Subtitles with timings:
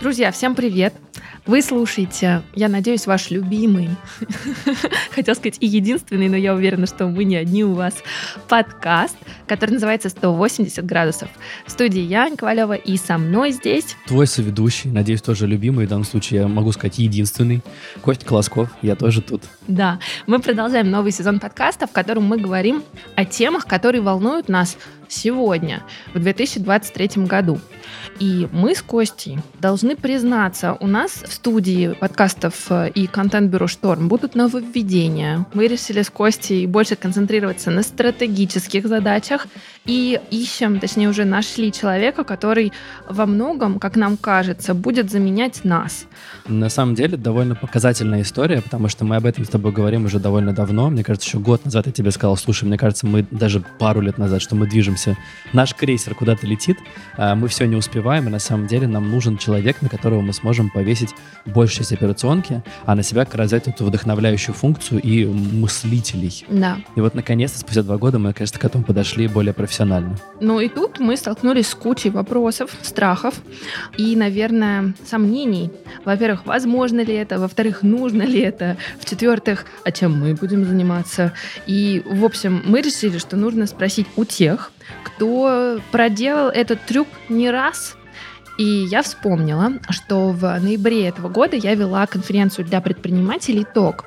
[0.00, 0.94] Друзья, всем привет!
[1.46, 3.90] Вы слушаете, я надеюсь, ваш любимый,
[5.12, 7.94] хотел сказать и единственный, но я уверена, что мы не одни у вас,
[8.48, 11.28] подкаст, который называется «180 градусов».
[11.64, 13.94] В студии я, Аня Ковалева, и со мной здесь...
[14.08, 17.62] Твой соведущий, надеюсь, тоже любимый, в данном случае я могу сказать единственный,
[18.02, 19.44] Костя Колосков, я тоже тут.
[19.68, 22.82] Да, мы продолжаем новый сезон подкаста, в котором мы говорим
[23.14, 24.76] о темах, которые волнуют нас
[25.08, 27.60] сегодня, в 2023 году.
[28.18, 34.08] И мы с Костей должны признаться, у нас в студии подкастов э, и контент-бюро «Шторм»
[34.08, 35.46] будут нововведения.
[35.52, 39.46] Мы решили с Костей больше концентрироваться на стратегических задачах
[39.84, 42.72] и ищем, точнее уже нашли человека, который
[43.08, 46.06] во многом, как нам кажется, будет заменять нас.
[46.48, 50.18] На самом деле довольно показательная история, потому что мы об этом с тобой говорим уже
[50.18, 50.88] довольно давно.
[50.88, 54.16] Мне кажется, еще год назад я тебе сказал, слушай, мне кажется, мы даже пару лет
[54.16, 55.16] назад, что мы движемся,
[55.52, 56.78] наш крейсер куда-то летит,
[57.16, 60.32] а мы все не успеваем, и на самом деле нам нужен человек, на которого мы
[60.32, 61.10] сможем повесить
[61.44, 66.44] большую часть операционки, а на себя как раз взять эту вдохновляющую функцию и мыслителей.
[66.48, 66.78] Да.
[66.94, 70.16] И вот наконец-то, спустя два года, мы, конечно, к этому подошли более профессионально.
[70.40, 73.34] Ну и тут мы столкнулись с кучей вопросов, страхов
[73.96, 75.70] и, наверное, сомнений.
[76.04, 77.38] Во-первых, возможно ли это?
[77.38, 78.76] Во-вторых, нужно ли это?
[79.00, 81.32] В-четвертых, а чем мы будем заниматься?
[81.66, 84.72] И, в общем, мы решили, что нужно спросить у тех,
[85.02, 87.96] кто проделал этот трюк не раз,
[88.58, 94.04] и я вспомнила, что в ноябре этого года я вела конференцию для предпринимателей ТОК.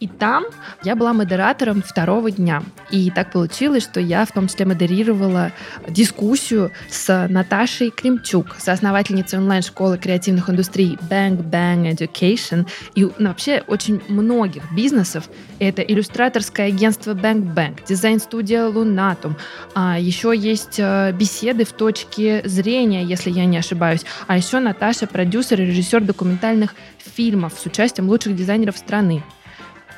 [0.00, 0.44] И там
[0.82, 2.62] я была модератором второго дня.
[2.90, 5.52] И так получилось, что я в том числе модерировала
[5.88, 14.00] дискуссию с Наташей Кремчук, соосновательницей онлайн-школы креативных индустрий Bang Bang Education и ну, вообще очень
[14.08, 15.28] многих бизнесов.
[15.58, 19.34] Это иллюстраторское агентство Bang Bang, дизайн-студия Lunatum.
[19.74, 23.89] А еще есть э, беседы в точке зрения, если я не ошибаюсь.
[24.26, 29.22] А еще Наташа продюсер и режиссер документальных фильмов с участием лучших дизайнеров страны.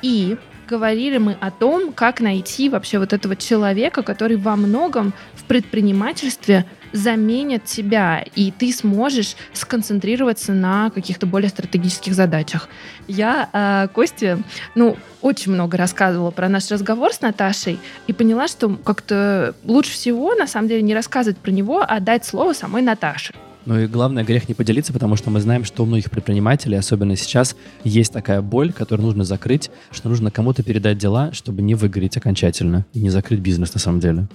[0.01, 0.37] И
[0.67, 6.65] говорили мы о том, как найти вообще вот этого человека, который во многом в предпринимательстве
[6.91, 12.69] заменит тебя, и ты сможешь сконцентрироваться на каких-то более стратегических задачах.
[13.07, 14.37] Я э, Косте,
[14.75, 20.35] ну, очень много рассказывала про наш разговор с Наташей и поняла, что как-то лучше всего,
[20.35, 23.33] на самом деле, не рассказывать про него, а дать слово самой Наташе.
[23.65, 27.15] Ну и главное, грех не поделиться, потому что мы знаем, что у многих предпринимателей, особенно
[27.15, 32.17] сейчас, есть такая боль, которую нужно закрыть, что нужно кому-то передать дела, чтобы не выгореть
[32.17, 34.27] окончательно и не закрыть бизнес на самом деле.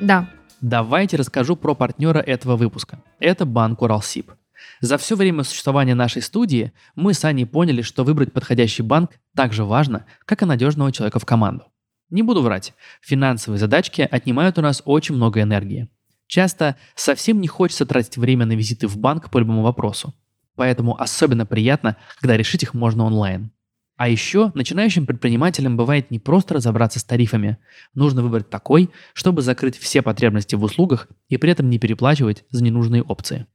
[0.00, 0.30] Да.
[0.60, 3.00] Давайте расскажу про партнера этого выпуска.
[3.20, 4.32] Это банк Уралсиб.
[4.80, 9.52] За все время существования нашей студии мы с Аней поняли, что выбрать подходящий банк так
[9.52, 11.64] же важно, как и надежного человека в команду.
[12.10, 15.88] Не буду врать, финансовые задачки отнимают у нас очень много энергии.
[16.28, 20.14] Часто совсем не хочется тратить время на визиты в банк по любому вопросу.
[20.54, 23.50] Поэтому особенно приятно, когда решить их можно онлайн.
[23.96, 27.58] А еще начинающим предпринимателям бывает не просто разобраться с тарифами.
[27.94, 32.62] Нужно выбрать такой, чтобы закрыть все потребности в услугах и при этом не переплачивать за
[32.62, 33.46] ненужные опции.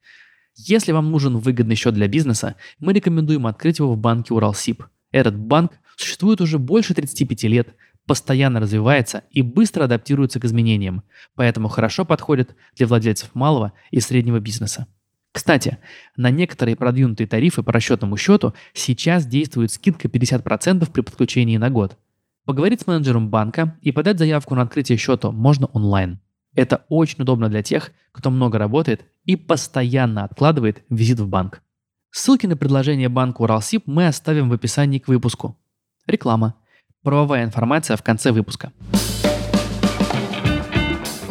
[0.55, 4.83] Если вам нужен выгодный счет для бизнеса, мы рекомендуем открыть его в банке Уралсиб.
[5.11, 7.75] Этот банк существует уже больше 35 лет,
[8.05, 11.03] постоянно развивается и быстро адаптируется к изменениям,
[11.35, 14.87] поэтому хорошо подходит для владельцев малого и среднего бизнеса.
[15.31, 15.79] Кстати,
[16.15, 21.97] на некоторые продвинутые тарифы по расчетному счету сейчас действует скидка 50% при подключении на год.
[22.45, 26.19] Поговорить с менеджером банка и подать заявку на открытие счета можно онлайн.
[26.53, 31.63] Это очень удобно для тех, кто много работает и постоянно откладывает визит в банк.
[32.11, 35.57] Ссылки на предложение банка Уралсиб мы оставим в описании к выпуску.
[36.05, 36.55] Реклама.
[37.03, 38.71] Правовая информация в конце выпуска.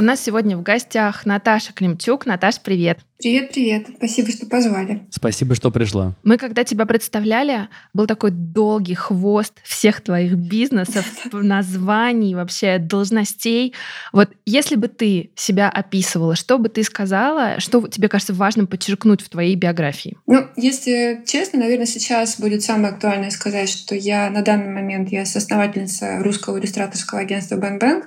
[0.03, 2.27] У нас сегодня в гостях Наташа Климчук.
[2.27, 2.99] Наташ, привет.
[3.21, 3.87] Привет, привет.
[3.99, 5.07] Спасибо, что позвали.
[5.11, 6.17] Спасибо, что пришла.
[6.25, 13.75] Мы, когда тебя представляли, был такой долгий хвост всех твоих бизнесов, названий, вообще должностей.
[14.13, 19.21] Вот если бы ты себя описывала, что бы ты сказала, что тебе кажется важным подчеркнуть
[19.23, 20.19] в твоей биографии?
[20.27, 25.25] Ну, если честно, наверное, сейчас будет самое актуальное сказать, что я на данный момент я
[25.25, 28.03] соосновательница русского иллюстраторского агентства Bang Bang.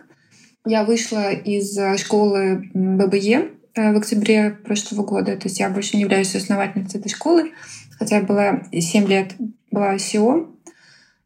[0.65, 5.38] Я вышла из э, школы ББЕ э, в октябре прошлого года.
[5.38, 7.51] То есть я больше не являюсь основательницей этой школы,
[8.00, 9.35] хотя я была 7 лет
[9.69, 10.47] была SEO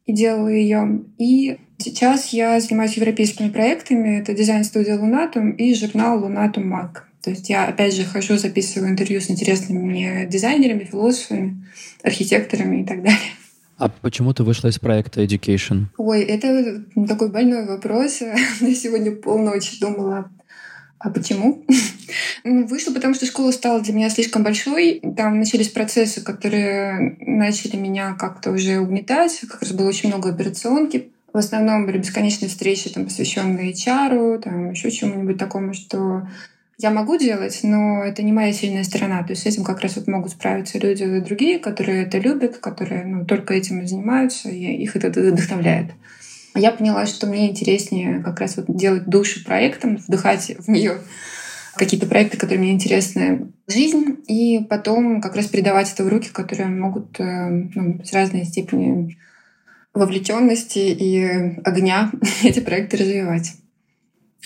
[0.06, 1.04] и делала ее.
[1.18, 4.20] И сейчас я занимаюсь европейскими проектами.
[4.20, 7.04] Это дизайн-студия Lunatum и журнал Lunatum Mag.
[7.22, 11.66] То есть я, опять же, хожу, записываю интервью с интересными мне дизайнерами, философами,
[12.04, 13.20] архитекторами и так далее.
[13.80, 15.86] А почему ты вышла из проекта Education?
[15.98, 18.22] Ой, это такой больной вопрос.
[18.60, 20.30] Я сегодня полночи думала,
[21.00, 21.64] а почему?
[22.44, 25.02] Вышла, потому что школа стала для меня слишком большой.
[25.16, 29.40] Там начались процессы, которые начали меня как-то уже угнетать.
[29.50, 31.14] Как раз было очень много операционки.
[31.32, 36.28] В основном были бесконечные встречи, там, посвященные HR, там, еще чему-нибудь такому, что
[36.82, 39.22] я могу делать, но это не моя сильная сторона.
[39.24, 43.06] То есть с этим как раз вот могут справиться люди другие, которые это любят, которые
[43.06, 45.92] ну, только этим и занимаются, и их это вдохновляет.
[46.56, 51.00] Я поняла, что мне интереснее как раз вот делать душу проектом, вдыхать в нее
[51.76, 56.70] какие-то проекты, которые мне интересны жизнь, и потом как раз передавать это в руки, которые
[56.70, 59.18] могут э, ну, с разной степени
[59.94, 62.10] вовлеченности и огня
[62.44, 63.59] эти проекты развивать.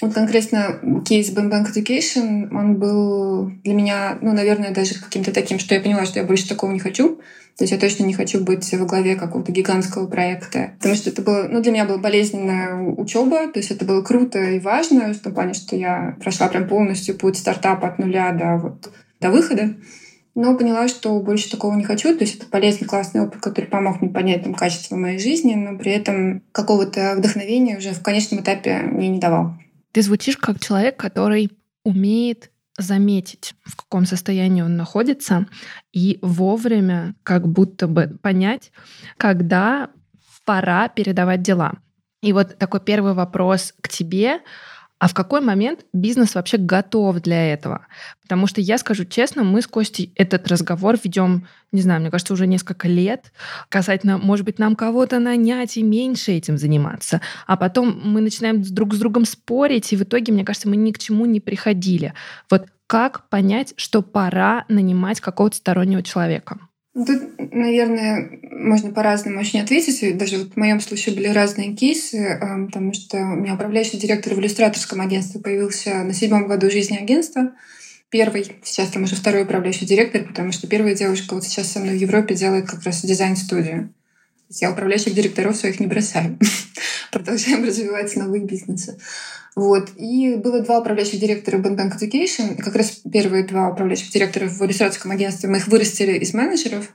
[0.01, 5.75] Вот конкретно кейс Bank Education, он был для меня, ну, наверное, даже каким-то таким, что
[5.75, 7.19] я поняла, что я больше такого не хочу.
[7.57, 10.71] То есть я точно не хочу быть во главе какого-то гигантского проекта.
[10.79, 13.47] Потому что это было, ну, для меня была болезненная учеба.
[13.51, 17.15] То есть это было круто и важно в том плане, что я прошла прям полностью
[17.15, 18.91] путь стартапа от нуля до, вот,
[19.21, 19.75] до выхода.
[20.33, 22.17] Но поняла, что больше такого не хочу.
[22.17, 25.77] То есть это полезный, классный опыт, который помог мне понять там, качество моей жизни, но
[25.77, 29.53] при этом какого-то вдохновения уже в конечном этапе мне не давал.
[29.93, 31.51] Ты звучишь как человек, который
[31.85, 35.45] умеет заметить, в каком состоянии он находится,
[35.91, 38.71] и вовремя как будто бы понять,
[39.17, 39.91] когда
[40.45, 41.75] пора передавать дела.
[42.21, 44.41] И вот такой первый вопрос к тебе.
[45.03, 47.87] А в какой момент бизнес вообще готов для этого?
[48.21, 52.31] Потому что я скажу честно, мы с Костей этот разговор ведем, не знаю, мне кажется,
[52.31, 53.33] уже несколько лет
[53.67, 57.19] касательно, может быть, нам кого-то нанять и меньше этим заниматься.
[57.47, 60.93] А потом мы начинаем друг с другом спорить, и в итоге, мне кажется, мы ни
[60.93, 62.13] к чему не приходили.
[62.49, 66.59] Вот как понять, что пора нанимать какого-то стороннего человека?
[66.95, 70.15] Ну, тут, наверное, можно по-разному очень ответить.
[70.15, 74.35] Даже вот в моем случае были разные кейсы, э, потому что у меня управляющий директор
[74.35, 77.53] в иллюстраторском агентстве появился на седьмом году жизни агентства.
[78.09, 81.97] Первый, сейчас там уже второй управляющий директор, потому что первая девушка вот сейчас со мной
[81.97, 83.91] в Европе делает как раз дизайн-студию.
[84.61, 86.37] Я управляющих директоров своих не бросаю.
[87.11, 88.97] Продолжаем развивать новые бизнесы.
[89.55, 89.89] Вот.
[89.97, 92.55] И было два управляющих директора Bank Education.
[92.61, 96.93] Как раз первые два управляющих директора в иллюстраторском агентстве мы их вырастили из менеджеров.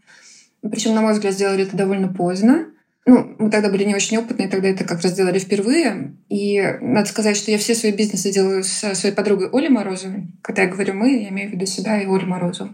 [0.63, 2.67] Причем, на мой взгляд, сделали это довольно поздно.
[3.07, 6.17] Ну, мы тогда были не очень опытные, тогда это как раз сделали впервые.
[6.29, 10.29] И надо сказать, что я все свои бизнесы делаю со своей подругой Олей Морозовой.
[10.43, 12.71] Когда я говорю «мы», я имею в виду себя и Олю Морозову.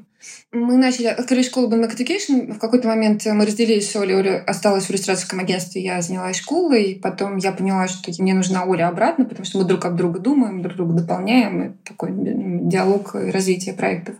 [0.52, 2.52] Мы начали, открыли школу Bank Education.
[2.52, 4.16] В какой-то момент мы разделились с Олей.
[4.16, 6.98] Оля осталась в иллюстраторском агентстве, я занялась школой.
[7.02, 10.62] Потом я поняла, что мне нужна Оля обратно, потому что мы друг об друга думаем,
[10.62, 11.62] друг друга дополняем.
[11.62, 14.16] И такой диалог и развитие проектов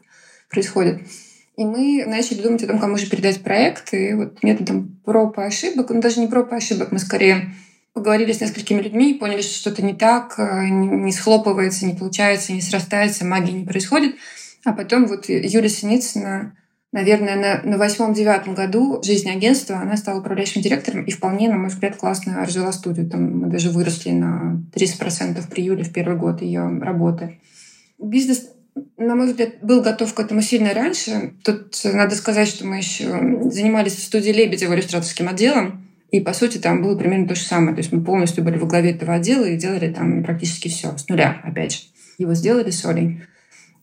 [0.51, 1.01] происходит.
[1.57, 3.95] И мы начали думать о том, кому же передать проект.
[3.95, 7.55] И вот методом проб и ошибок, ну даже не проб и ошибок, мы скорее
[7.93, 13.25] поговорили с несколькими людьми, поняли, что что-то не так, не схлопывается, не получается, не срастается,
[13.25, 14.17] магии не происходит.
[14.65, 16.57] А потом вот Юлия Синицына,
[16.91, 21.69] наверное, на, на восьмом-девятом году жизни агентства она стала управляющим директором и вполне, на мой
[21.69, 23.09] взгляд, классно развела студию.
[23.09, 27.39] Там мы даже выросли на 30% при Юле в первый год ее работы.
[27.99, 28.49] Бизнес
[28.97, 31.35] на мой взгляд, был готов к этому сильно раньше.
[31.45, 33.05] Тут надо сказать, что мы еще
[33.51, 37.75] занимались в студии Лебедева иллюстраторским отделом, и, по сути, там было примерно то же самое.
[37.75, 41.09] То есть мы полностью были во главе этого отдела и делали там практически все с
[41.09, 41.79] нуля, опять же.
[42.19, 43.23] Его сделали с Олей.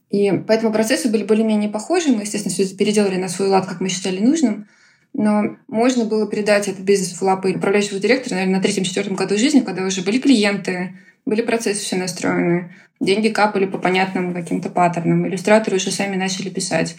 [0.09, 2.09] И поэтому процессы были более-менее похожи.
[2.09, 4.67] Мы, естественно, все переделали на свой лад, как мы считали нужным.
[5.13, 9.59] Но можно было передать этот бизнес в лапы управляющего директора, наверное, на третьем-четвертом году жизни,
[9.59, 15.77] когда уже были клиенты, были процессы все настроены, деньги капали по понятным каким-то паттернам, иллюстраторы
[15.77, 16.95] уже сами начали писать.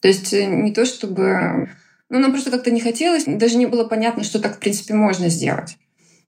[0.00, 1.68] То есть э, не то чтобы...
[2.10, 5.28] Ну, нам просто как-то не хотелось, даже не было понятно, что так, в принципе, можно
[5.28, 5.76] сделать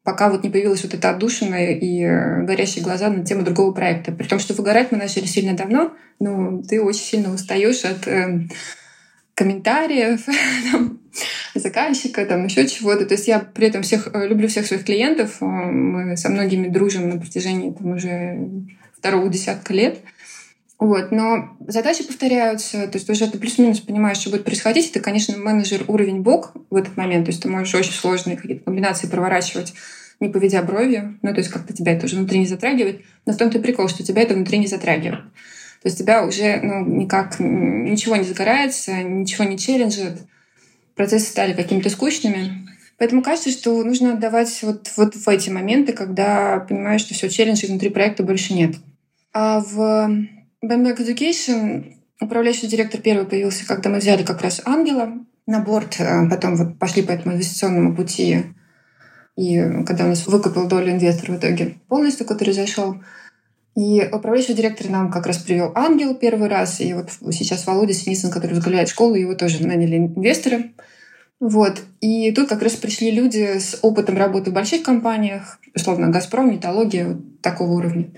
[0.02, 4.12] пока вот не появилась вот эта отдушина и э, горящие глаза на тему другого проекта.
[4.12, 8.48] При том, что выгорать мы начали сильно давно, но ты очень сильно устаешь от э,
[9.34, 10.26] комментариев
[11.54, 13.06] заказчика, там еще чего-то.
[13.06, 15.38] То есть я при этом всех э, люблю всех своих клиентов.
[15.40, 18.38] Э, мы со многими дружим на протяжении там, уже
[18.96, 19.98] второго десятка лет.
[20.78, 24.88] Вот, но задачи повторяются, то есть уже ты плюс-минус понимаешь, что будет происходить.
[24.88, 28.64] Это, конечно, менеджер уровень бок в этот момент, то есть ты можешь очень сложные какие-то
[28.64, 29.74] комбинации проворачивать,
[30.20, 33.36] не поведя бровью, ну, то есть как-то тебя это уже внутри не затрагивает, но в
[33.36, 35.24] том-то и прикол, что тебя это внутри не затрагивает.
[35.82, 40.22] То есть тебя уже ну, никак ничего не загорается, ничего не челленджит,
[41.00, 42.68] процессы стали какими-то скучными.
[42.98, 47.70] Поэтому кажется, что нужно отдавать вот, вот в эти моменты, когда понимаешь, что все, челленджей
[47.70, 48.74] внутри проекта больше нет.
[49.32, 49.78] А в
[50.62, 55.10] Bamberg Education управляющий директор первый появился, когда мы взяли как раз Ангела.
[55.46, 58.44] на борт, э, потом вот пошли по этому инвестиционному пути.
[59.36, 62.96] И когда у нас выкупил долю инвестор в итоге полностью, который зашел,
[63.74, 68.30] и управляющего директора нам как раз привел Ангел первый раз, и вот сейчас Володя Синицын,
[68.30, 70.72] который возглавляет школу, его тоже наняли инвесторы.
[71.40, 71.80] Вот.
[72.02, 77.06] И тут как раз пришли люди с опытом работы в больших компаниях, условно, «Газпром», «Металлогия»,
[77.08, 78.10] вот такого уровня.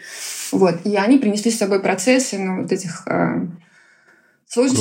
[0.50, 0.84] Вот.
[0.84, 3.46] И они принесли с собой процессы ну, вот этих э,
[4.48, 4.80] сложно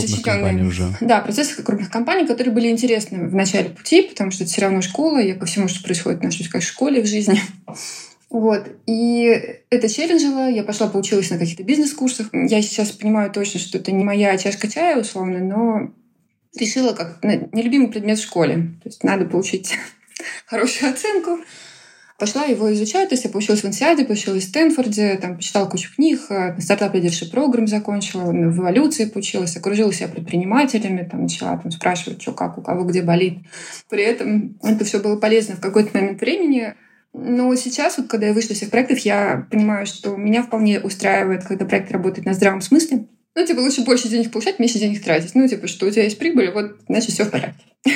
[0.68, 0.86] уже.
[1.02, 4.82] Да, процессы крупных компаний, которые были интересны в начале пути, потому что это все равно
[4.82, 7.40] школа, я ко всему, что происходит, отношусь как к школе в жизни.
[8.32, 8.66] Вот.
[8.88, 10.50] И это челленджило.
[10.50, 12.30] Я пошла поучилась на каких-то бизнес-курсах.
[12.32, 15.92] Я сейчас понимаю точно, что это не моя чашка чая, условно, но
[16.58, 18.74] решила как нелюбимый предмет в школе.
[18.84, 19.78] То есть надо получить
[20.46, 21.40] хорошую оценку.
[22.22, 25.92] Пошла его изучать, то есть я получилась в Инсиаде, получилась в Стэнфорде, там почитала кучу
[25.96, 31.72] книг, э, стартап лидершип программ закончила, в эволюции получилась, окружила себя предпринимателями, там начала там,
[31.72, 33.40] спрашивать, что как, у кого где болит.
[33.90, 36.76] При этом это все было полезно в какой-то момент времени.
[37.12, 41.44] Но сейчас, вот, когда я вышла из всех проектов, я понимаю, что меня вполне устраивает,
[41.44, 43.08] когда проект работает на здравом смысле.
[43.36, 45.36] Ну, типа, лучше больше денег получать, меньше денег тратить.
[45.36, 47.64] Ну, типа, что у тебя есть прибыль, вот, значит, все в порядке.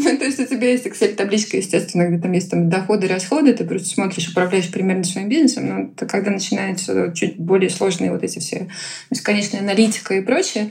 [0.00, 3.64] Ну, то есть у тебя есть Excel-табличка, естественно, где там есть там доходы, расходы, ты
[3.64, 8.38] просто смотришь, управляешь примерно своим бизнесом, но это когда начинаются чуть более сложные вот эти
[8.38, 8.68] все
[9.10, 10.70] бесконечная аналитика и прочее,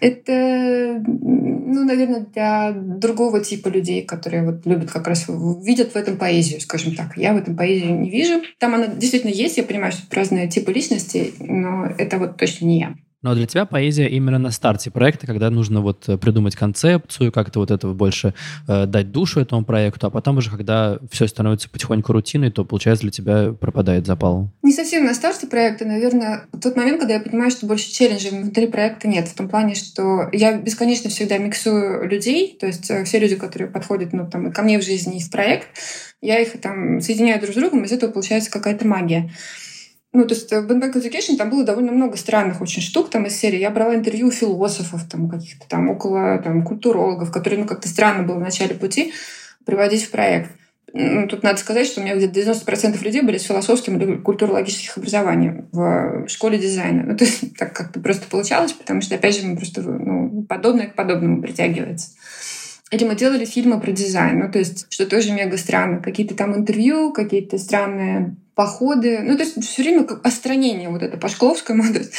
[0.00, 5.26] это, ну, наверное, для другого типа людей, которые вот любят как раз,
[5.62, 7.16] видят в этом поэзию, скажем так.
[7.16, 8.42] Я в этом поэзию не вижу.
[8.58, 12.80] Там она действительно есть, я понимаю, что разные типы личности, но это вот точно не
[12.80, 12.94] я.
[13.26, 17.58] Но для тебя поэзия именно на старте проекта, когда нужно вот э, придумать концепцию, как-то
[17.58, 18.34] вот этого больше
[18.68, 23.02] э, дать душу этому проекту, а потом уже, когда все становится потихоньку рутиной, то, получается,
[23.02, 24.48] для тебя пропадает запал.
[24.62, 28.68] Не совсем на старте проекта, наверное, тот момент, когда я понимаю, что больше челленджей внутри
[28.68, 33.18] проекта нет, в том плане, что я бесконечно всегда миксую людей, то есть э, все
[33.18, 35.66] люди, которые подходят ну, там, ко мне в жизни и в проект,
[36.20, 39.32] я их там соединяю друг с другом, из этого получается какая-то магия.
[40.16, 43.36] Ну, то есть в Bandbank Education там было довольно много странных очень штук там из
[43.36, 43.58] серии.
[43.58, 48.36] Я брала интервью философов, там каких-то там около там, культурологов, которые, ну, как-то странно было
[48.36, 49.12] в начале пути
[49.66, 50.52] приводить в проект.
[50.94, 54.96] Ну, тут надо сказать, что у меня где-то 90% людей были с философским или культурологических
[54.96, 57.02] образованием в школе дизайна.
[57.02, 60.86] Ну, то есть так как-то просто получалось, потому что, опять же, мы просто ну, подобное
[60.86, 62.12] к подобному притягивается.
[62.90, 66.00] Или мы делали фильмы про дизайн, ну, то есть, что тоже мега странно.
[66.00, 69.20] Какие-то там интервью, какие-то странные походы.
[69.20, 71.18] Ну, то есть все время как остранение вот это
[71.92, 72.12] то есть,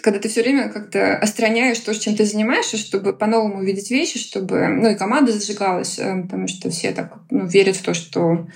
[0.00, 4.66] когда ты все время как-то остраняешь то, чем ты занимаешься, чтобы по-новому увидеть вещи, чтобы,
[4.68, 8.48] ну, и команда зажигалась, э, потому что все так ну, верят в то, что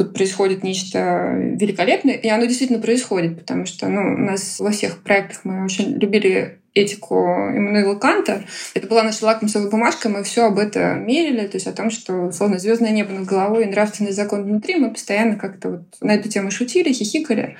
[0.00, 5.02] тут происходит нечто великолепное, и оно действительно происходит, потому что ну, у нас во всех
[5.02, 8.44] проектах мы очень любили этику Эммануила Канта.
[8.72, 12.14] Это была наша лакмусовая бумажка, мы все об этом мерили, то есть о том, что,
[12.28, 16.30] условно, звездное небо над головой и нравственный закон внутри, мы постоянно как-то вот на эту
[16.30, 17.58] тему шутили, хихикали.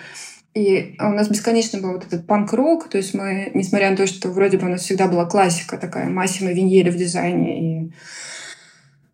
[0.54, 4.30] И у нас бесконечно был вот этот панк-рок, то есть мы, несмотря на то, что
[4.30, 7.92] вроде бы у нас всегда была классика такая, Массима Виньели в дизайне и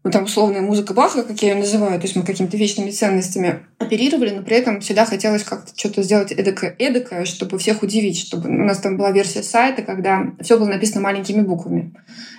[0.07, 3.67] ну, там условная музыка Баха, как я ее называю, то есть мы какими-то вечными ценностями
[3.79, 8.49] оперировали, но при этом всегда хотелось как-то что-то сделать эдакое, эдакое, чтобы всех удивить, чтобы
[8.49, 11.93] у нас там была версия сайта, когда все было написано маленькими буквами.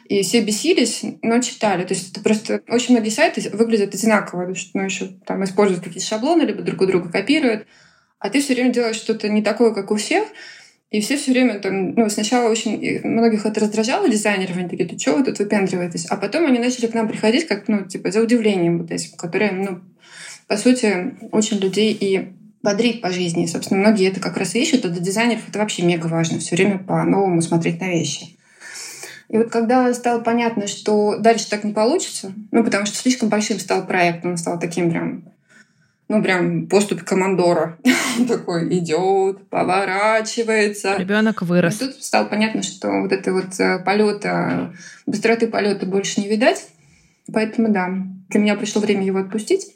[0.05, 1.83] И все бесились, но читали.
[1.83, 5.83] То есть это просто очень многие сайты выглядят одинаково, потому что ну, еще там используют
[5.83, 7.67] какие-то шаблоны, либо друг у друга копируют,
[8.19, 10.25] а ты все время делаешь что-то не такое, как у всех,
[10.89, 14.98] и все все время там, ну, сначала очень многих это раздражало дизайнеров, они такие, ты
[14.98, 16.06] что вы тут выпендриваетесь?
[16.06, 19.51] А потом они начали к нам приходить как, ну, типа, за удивлением вот этим, которое,
[19.51, 19.82] ну,
[20.48, 22.29] по сути, очень людей и
[22.63, 23.46] бодрит по жизни.
[23.46, 26.77] Собственно, многие это как раз ищут, а для дизайнеров это вообще мега важно, все время
[26.79, 28.38] по-новому смотреть на вещи.
[29.29, 33.60] И вот когда стало понятно, что дальше так не получится, ну, потому что слишком большим
[33.60, 35.25] стал проект, он стал таким прям
[36.10, 37.78] ну, прям поступь командора.
[38.18, 40.96] Он такой идет, поворачивается.
[40.98, 41.82] Ребенок вырос.
[41.82, 44.74] И тут стало понятно, что вот это вот э, полета,
[45.06, 46.68] быстроты полета больше не видать.
[47.34, 47.90] Поэтому, да,
[48.30, 49.68] для меня пришло время его отпустить.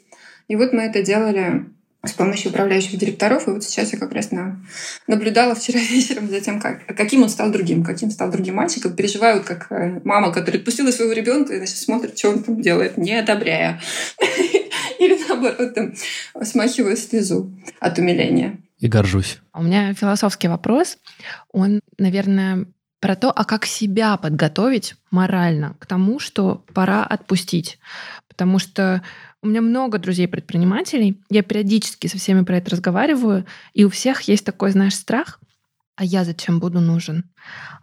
[0.48, 1.66] И вот мы это делали
[2.04, 3.46] с помощью управляющих директоров.
[3.46, 4.60] И вот сейчас я как раз на...
[5.06, 6.86] наблюдала вчера вечером за тем, как...
[6.96, 8.96] каким он стал другим, каким стал другим мальчиком.
[8.96, 12.96] Переживают, как э, мама, которая отпустила своего ребенка и значит, смотрит, что он там делает,
[12.96, 13.80] не одобряя.
[15.74, 15.94] Там,
[16.42, 18.58] смахиваю слезу от умиления.
[18.78, 19.38] И горжусь.
[19.54, 20.98] У меня философский вопрос.
[21.52, 22.66] Он, наверное,
[23.00, 27.78] про то, а как себя подготовить морально к тому, что пора отпустить.
[28.28, 29.02] Потому что
[29.42, 33.44] у меня много друзей-предпринимателей, я периодически со всеми про это разговариваю,
[33.74, 35.40] и у всех есть такой, знаешь, страх,
[35.96, 37.30] а я зачем буду нужен?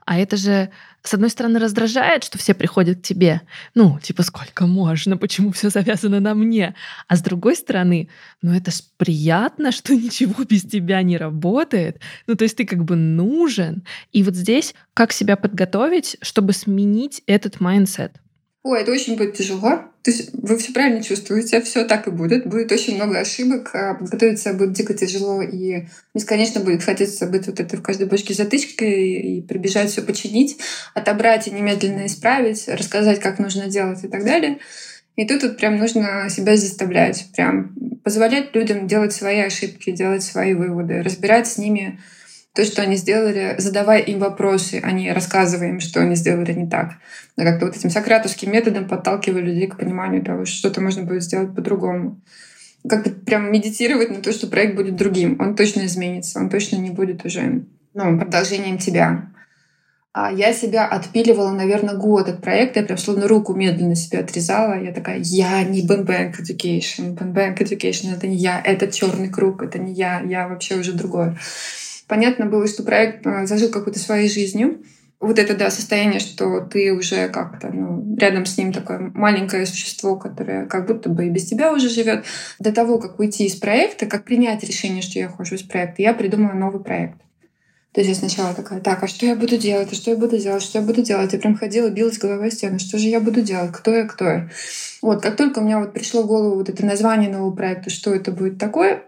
[0.05, 0.71] А это же,
[1.03, 3.41] с одной стороны, раздражает, что все приходят к тебе.
[3.75, 6.75] Ну, типа, сколько можно, почему все завязано на мне?
[7.07, 8.09] А с другой стороны,
[8.41, 12.01] ну это ж приятно, что ничего без тебя не работает.
[12.25, 13.83] Ну, то есть ты как бы нужен.
[14.11, 18.13] И вот здесь как себя подготовить, чтобы сменить этот mindset?
[18.63, 19.83] Ой, это очень будет тяжело.
[20.03, 22.45] То есть вы все правильно чувствуете, все так и будет.
[22.45, 27.59] Будет очень много ошибок, а подготовиться будет дико тяжело, и бесконечно будет хотеться быть вот
[27.59, 30.57] это в каждой бочке затычкой и прибежать все починить,
[30.93, 34.59] отобрать и немедленно исправить, рассказать, как нужно делать и так далее.
[35.15, 40.53] И тут вот прям нужно себя заставлять, прям позволять людям делать свои ошибки, делать свои
[40.53, 41.99] выводы, разбирать с ними
[42.53, 46.67] то, что они сделали, задавая им вопросы, а не рассказывая им, что они сделали не
[46.67, 46.93] так.
[47.37, 51.23] Но как-то вот этим сократовским методом подталкивая людей к пониманию того, что что-то можно будет
[51.23, 52.19] сделать по-другому.
[52.87, 55.39] Как-то прям медитировать на то, что проект будет другим.
[55.39, 59.29] Он точно изменится, он точно не будет уже ну, продолжением тебя.
[60.11, 62.79] А я себя отпиливала, наверное, год от проекта.
[62.79, 64.81] Я прям словно руку медленно себя отрезала.
[64.81, 67.15] Я такая, я не Bang Education.
[67.15, 68.59] Bang Education— это не я.
[68.59, 70.21] Это черный круг, это не я.
[70.21, 71.37] Я вообще уже другое
[72.09, 74.83] понятно было, что проект э, зажил какой-то своей жизнью.
[75.21, 80.15] Вот это, да, состояние, что ты уже как-то ну, рядом с ним такое маленькое существо,
[80.15, 82.25] которое как будто бы и без тебя уже живет.
[82.57, 86.13] До того, как уйти из проекта, как принять решение, что я ухожу из проекта, я
[86.13, 87.19] придумала новый проект.
[87.91, 90.37] То есть я сначала такая, так, а что я буду делать, а что я буду
[90.37, 91.33] делать, что я буду делать?
[91.33, 94.25] Я прям ходила, билась головой о стену, что же я буду делать, кто я, кто
[94.25, 94.49] я.
[95.01, 98.13] Вот, как только у меня вот пришло в голову вот это название нового проекта, что
[98.13, 99.03] это будет такое,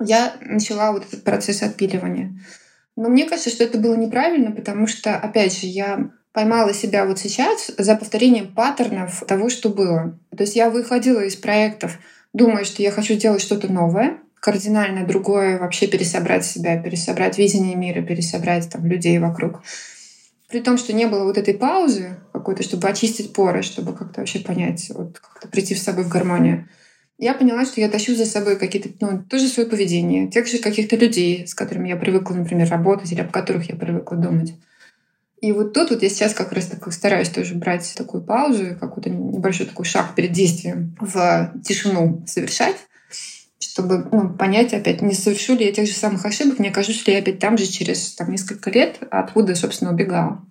[0.00, 2.38] я начала вот этот процесс отпиливания.
[2.96, 7.18] Но мне кажется, что это было неправильно, потому что, опять же, я поймала себя вот
[7.18, 10.18] сейчас за повторением паттернов того, что было.
[10.36, 11.98] То есть я выходила из проектов,
[12.32, 18.02] думая, что я хочу делать что-то новое, кардинально другое, вообще пересобрать себя, пересобрать видение мира,
[18.02, 19.62] пересобрать там людей вокруг.
[20.50, 24.40] При том, что не было вот этой паузы какой-то, чтобы очистить поры, чтобы как-то вообще
[24.40, 26.68] понять, вот как-то прийти с собой в гармонию
[27.18, 30.96] я поняла, что я тащу за собой какие-то, ну, тоже свое поведение, тех же каких-то
[30.96, 34.54] людей, с которыми я привыкла, например, работать или об которых я привыкла думать.
[35.40, 39.10] И вот тут вот я сейчас как раз так стараюсь тоже брать такую паузу, какой-то
[39.10, 42.76] небольшой такой шаг перед действием в тишину совершать,
[43.58, 47.12] чтобы ну, понять опять, не совершу ли я тех же самых ошибок, не окажусь ли
[47.12, 50.42] я опять там же через там, несколько лет, откуда, собственно, убегала.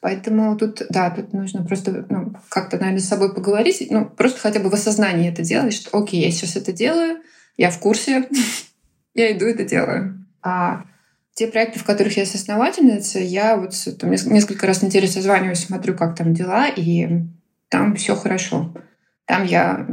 [0.00, 4.60] Поэтому тут, да, тут нужно просто ну, как-то, наверное, с собой поговорить, ну, просто хотя
[4.60, 7.18] бы в осознании это делать, что, окей, я сейчас это делаю,
[7.56, 8.28] я в курсе,
[9.14, 10.26] я иду это делаю.
[10.42, 10.84] А
[11.34, 15.94] те проекты, в которых я соосновательница, я вот там, несколько раз в неделю созваниваюсь, смотрю,
[15.94, 17.08] как там дела, и
[17.68, 18.74] там все хорошо.
[19.26, 19.86] Там я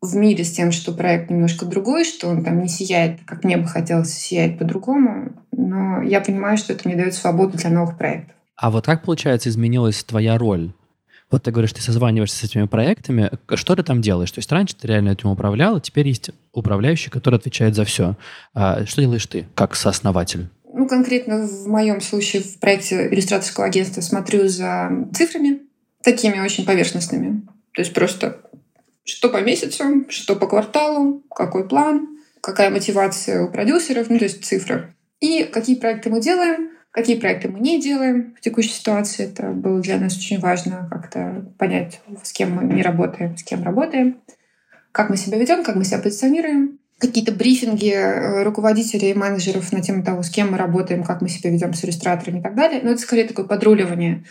[0.00, 3.56] в мире с тем, что проект немножко другой, что он там не сияет, как мне
[3.56, 8.34] бы хотелось, сияет по-другому, но я понимаю, что это мне дает свободу для новых проектов.
[8.56, 10.72] А вот как, получается, изменилась твоя роль?
[11.30, 13.30] Вот ты говоришь, ты созваниваешься с этими проектами.
[13.54, 14.30] Что ты там делаешь?
[14.30, 18.16] То есть раньше ты реально этим управлял, а теперь есть управляющий, который отвечает за все.
[18.54, 20.48] А что делаешь ты, как сооснователь?
[20.72, 25.62] Ну, конкретно в моем случае в проекте иллюстраторского агентства смотрю за цифрами,
[26.02, 27.42] такими очень поверхностными.
[27.72, 28.40] То есть просто
[29.06, 34.44] что по месяцу, что по кварталу, какой план, какая мотивация у продюсеров, ну, то есть
[34.44, 34.94] цифры.
[35.20, 39.26] И какие проекты мы делаем, какие проекты мы не делаем в текущей ситуации.
[39.26, 43.62] Это было для нас очень важно как-то понять, с кем мы не работаем, с кем
[43.62, 44.16] работаем,
[44.92, 46.78] как мы себя ведем, как мы себя позиционируем.
[46.98, 51.28] Какие-то брифинги э, руководителей и менеджеров на тему того, с кем мы работаем, как мы
[51.28, 52.80] себя ведем с иллюстраторами и так далее.
[52.82, 54.24] Но это скорее такое подруливание.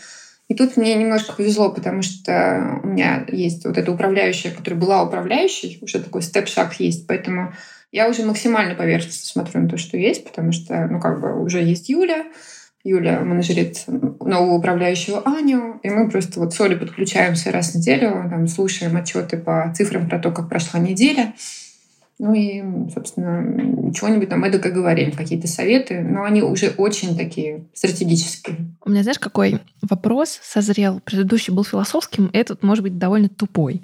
[0.47, 5.03] И тут мне немножко повезло, потому что у меня есть вот эта управляющая, которая была
[5.03, 7.53] управляющей, уже такой степ-шаг есть, поэтому
[7.91, 11.63] я уже максимально поверхностно смотрю на то, что есть, потому что, ну, как бы уже
[11.63, 12.25] есть Юля,
[12.85, 18.11] Юля менеджерит нового управляющего Аню, и мы просто вот с Олей подключаемся раз в неделю,
[18.29, 21.33] там, слушаем отчеты по цифрам про то, как прошла неделя.
[22.19, 28.57] Ну и, собственно, чего-нибудь там эдак говорим, какие-то советы, но они уже очень такие стратегические.
[28.85, 31.01] У меня, знаешь, какой вопрос созрел?
[31.01, 33.81] Предыдущий был философским, этот, может быть, довольно тупой.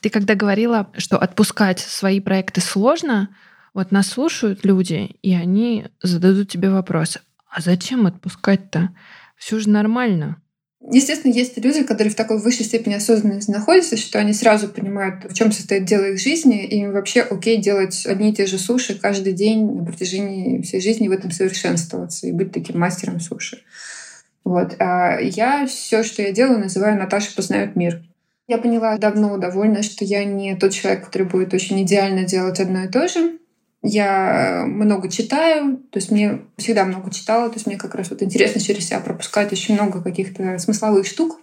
[0.00, 3.30] Ты когда говорила, что отпускать свои проекты сложно,
[3.74, 7.18] вот нас слушают люди, и они зададут тебе вопрос,
[7.50, 8.90] а зачем отпускать-то?
[9.36, 10.40] Все же нормально.
[10.92, 15.34] Естественно, есть люди, которые в такой высшей степени осознанности находятся, что они сразу понимают, в
[15.34, 18.98] чем состоит дело их жизни, и им вообще окей делать одни и те же суши
[18.98, 23.62] каждый день на протяжении всей жизни в этом совершенствоваться и быть таким мастером суши.
[24.42, 24.76] Вот.
[24.78, 28.02] А я все, что я делаю, называю Наташа познает мир.
[28.48, 32.84] Я поняла давно довольно, что я не тот человек, который будет очень идеально делать одно
[32.84, 33.38] и то же.
[33.82, 38.22] Я много читаю, то есть мне всегда много читала, то есть мне как раз вот
[38.22, 41.40] интересно через себя пропускать очень много каких-то смысловых штук,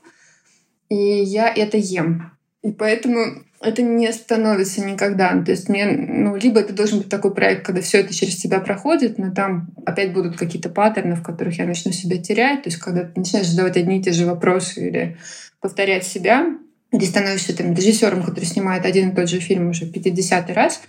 [0.90, 2.32] и я это ем.
[2.62, 5.42] И поэтому это не становится никогда.
[5.44, 8.60] То есть мне, ну, либо это должен быть такой проект, когда все это через тебя
[8.60, 12.64] проходит, но там опять будут какие-то паттерны, в которых я начну себя терять.
[12.64, 15.18] То есть когда ты начинаешь задавать одни и те же вопросы или
[15.60, 16.46] повторять себя,
[16.92, 20.82] или становишься там режиссером, который снимает один и тот же фильм уже 50 раз.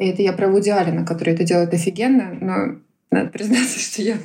[0.00, 2.78] И это я про Вуди Аллена, который это делает офигенно, но
[3.10, 4.16] надо признаться, что я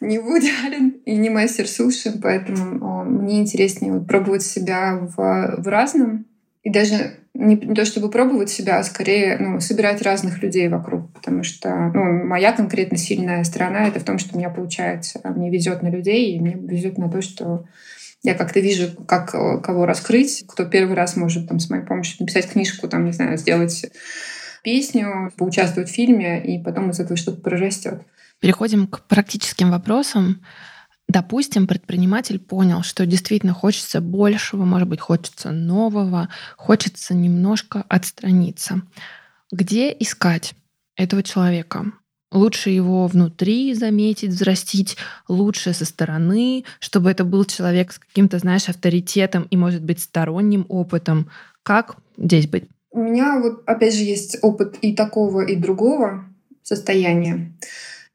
[0.00, 5.16] не Вуди Аллен и не мастер суши, поэтому мне интереснее вот пробовать себя в,
[5.56, 6.26] в разном.
[6.62, 11.10] И даже не, не то чтобы пробовать себя, а скорее ну, собирать разных людей вокруг.
[11.14, 15.18] Потому что ну, моя конкретно сильная сторона— это в том, что у меня получается.
[15.24, 17.64] Мне везет на людей, и мне везет на то, что
[18.22, 22.48] я как-то вижу, как кого раскрыть, кто первый раз может там, с моей помощью написать
[22.48, 23.90] книжку, там, не знаю, сделать
[24.62, 28.02] песню, поучаствовать в фильме, и потом из этого что-то прорастет.
[28.40, 30.42] Переходим к практическим вопросам.
[31.08, 38.82] Допустим, предприниматель понял, что действительно хочется большего, может быть, хочется нового, хочется немножко отстраниться.
[39.50, 40.54] Где искать
[40.96, 41.92] этого человека?
[42.30, 44.96] Лучше его внутри заметить, взрастить,
[45.28, 50.64] лучше со стороны, чтобы это был человек с каким-то, знаешь, авторитетом и, может быть, сторонним
[50.70, 51.28] опытом.
[51.62, 52.64] Как здесь быть?
[52.92, 56.24] У меня вот, опять же, есть опыт и такого, и другого
[56.62, 57.52] состояния.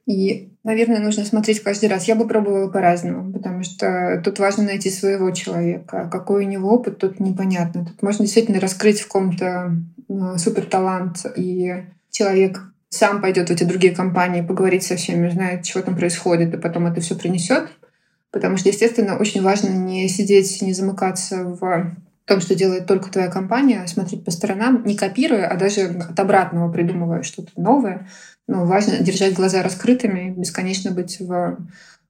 [0.05, 2.07] И, наверное, нужно смотреть каждый раз.
[2.07, 6.07] Я бы пробовала по-разному, потому что тут важно найти своего человека.
[6.11, 7.85] Какой у него опыт, тут непонятно.
[7.85, 9.75] Тут можно действительно раскрыть в ком-то
[10.07, 15.65] э, супер талант, и человек сам пойдет в эти другие компании, поговорить со всеми, узнает,
[15.65, 17.67] что там происходит, и потом это все принесет.
[18.31, 23.29] Потому что, естественно, очень важно не сидеть, не замыкаться в том, что делает только твоя
[23.29, 28.07] компания, смотреть по сторонам, не копируя, а даже от обратного придумывая что-то новое.
[28.47, 31.57] Но важно держать глаза раскрытыми, бесконечно быть в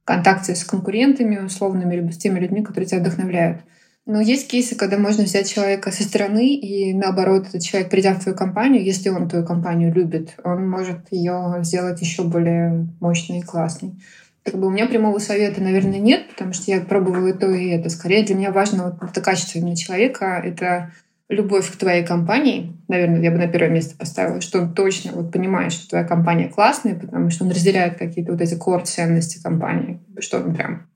[0.04, 3.62] контакте с конкурентами условными, либо с теми людьми, которые тебя вдохновляют.
[4.08, 8.24] Но есть кейсы, когда можно взять человека со стороны, и наоборот, этот человек, придя в
[8.24, 13.44] твою компанию, если он твою компанию любит, он может ее сделать еще более мощной и
[13.44, 14.00] классной.
[14.48, 17.68] Как бы у меня прямого совета, наверное, нет, потому что я пробовала и то, и
[17.68, 17.90] это.
[17.90, 20.94] Скорее для меня важно вот это качество именно человека, это
[21.28, 25.34] любовь к твоей компании, наверное, я бы на первое место поставила, что он точно вот
[25.34, 30.38] понимает, что твоя компания классная, потому что он разделяет какие-то вот эти кор-ценности компании, что
[30.38, 30.88] он прям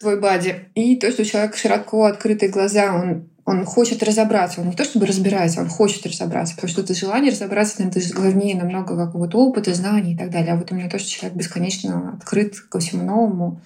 [0.00, 0.56] твой бади.
[0.74, 4.60] И то, что у человека широко открытые глаза, он, он хочет разобраться.
[4.60, 6.54] Он не то чтобы разбирается, он хочет разобраться.
[6.54, 10.52] Потому что это желание разобраться, это же главнее намного какого-то опыта, знаний и так далее.
[10.52, 13.60] А вот у меня то, что человек бесконечно открыт ко всему новому.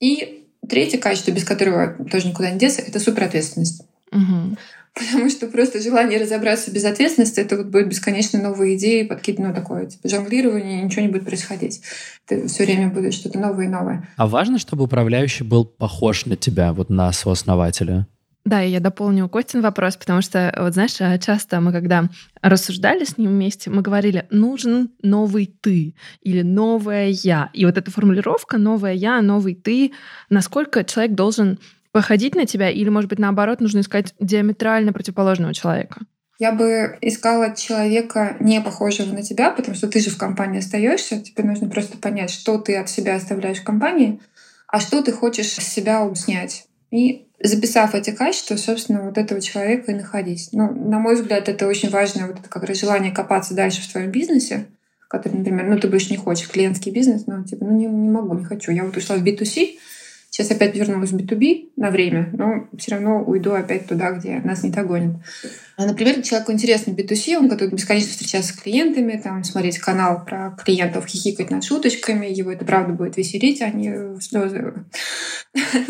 [0.00, 3.82] И третье качество, без которого тоже никуда не деться, это суперответственность.
[4.10, 4.56] Угу.
[4.94, 9.54] Потому что просто желание разобраться без ответственности, это вот будет бесконечно новые идеи, подкидывать, ну,
[9.54, 11.80] такое, типа, жонглирование, ничего не будет происходить.
[12.28, 14.06] Это все время будет что-то новое и новое.
[14.16, 18.06] А важно, чтобы управляющий был похож на тебя, вот на сооснователя?
[18.44, 22.08] Да, я дополню Костин вопрос, потому что, вот знаешь, а, часто мы, когда
[22.40, 27.50] рассуждали с ним вместе, мы говорили, нужен новый ты или новое я.
[27.52, 29.92] И вот эта формулировка «новое я», «новый ты»,
[30.28, 31.60] насколько человек должен
[31.92, 36.00] походить на тебя, или, может быть, наоборот, нужно искать диаметрально противоположного человека?
[36.38, 41.20] Я бы искала человека, не похожего на тебя, потому что ты же в компании остаешься.
[41.20, 44.20] Тебе нужно просто понять, что ты от себя оставляешь в компании,
[44.66, 46.66] а что ты хочешь с себя снять.
[46.90, 50.48] И записав эти качества, собственно, вот этого человека и находить.
[50.52, 53.84] Ну, на мой взгляд, это очень важно, вот это как раз желание копаться дальше в
[53.84, 54.66] своем бизнесе,
[55.08, 58.34] который, например, ну, ты больше не хочешь клиентский бизнес, но типа, ну, не, не могу,
[58.34, 58.72] не хочу.
[58.72, 59.78] Я вот ушла в B2C,
[60.32, 64.62] Сейчас опять вернулась в B2B на время, но все равно уйду опять туда, где нас
[64.62, 65.16] не догонят.
[65.76, 70.56] А, например, человеку интересный B2C, он готов бесконечно встречаться с клиентами, там, смотреть канал про
[70.64, 74.72] клиентов, хихикать над шуточками, его это правда будет веселить, а не слезы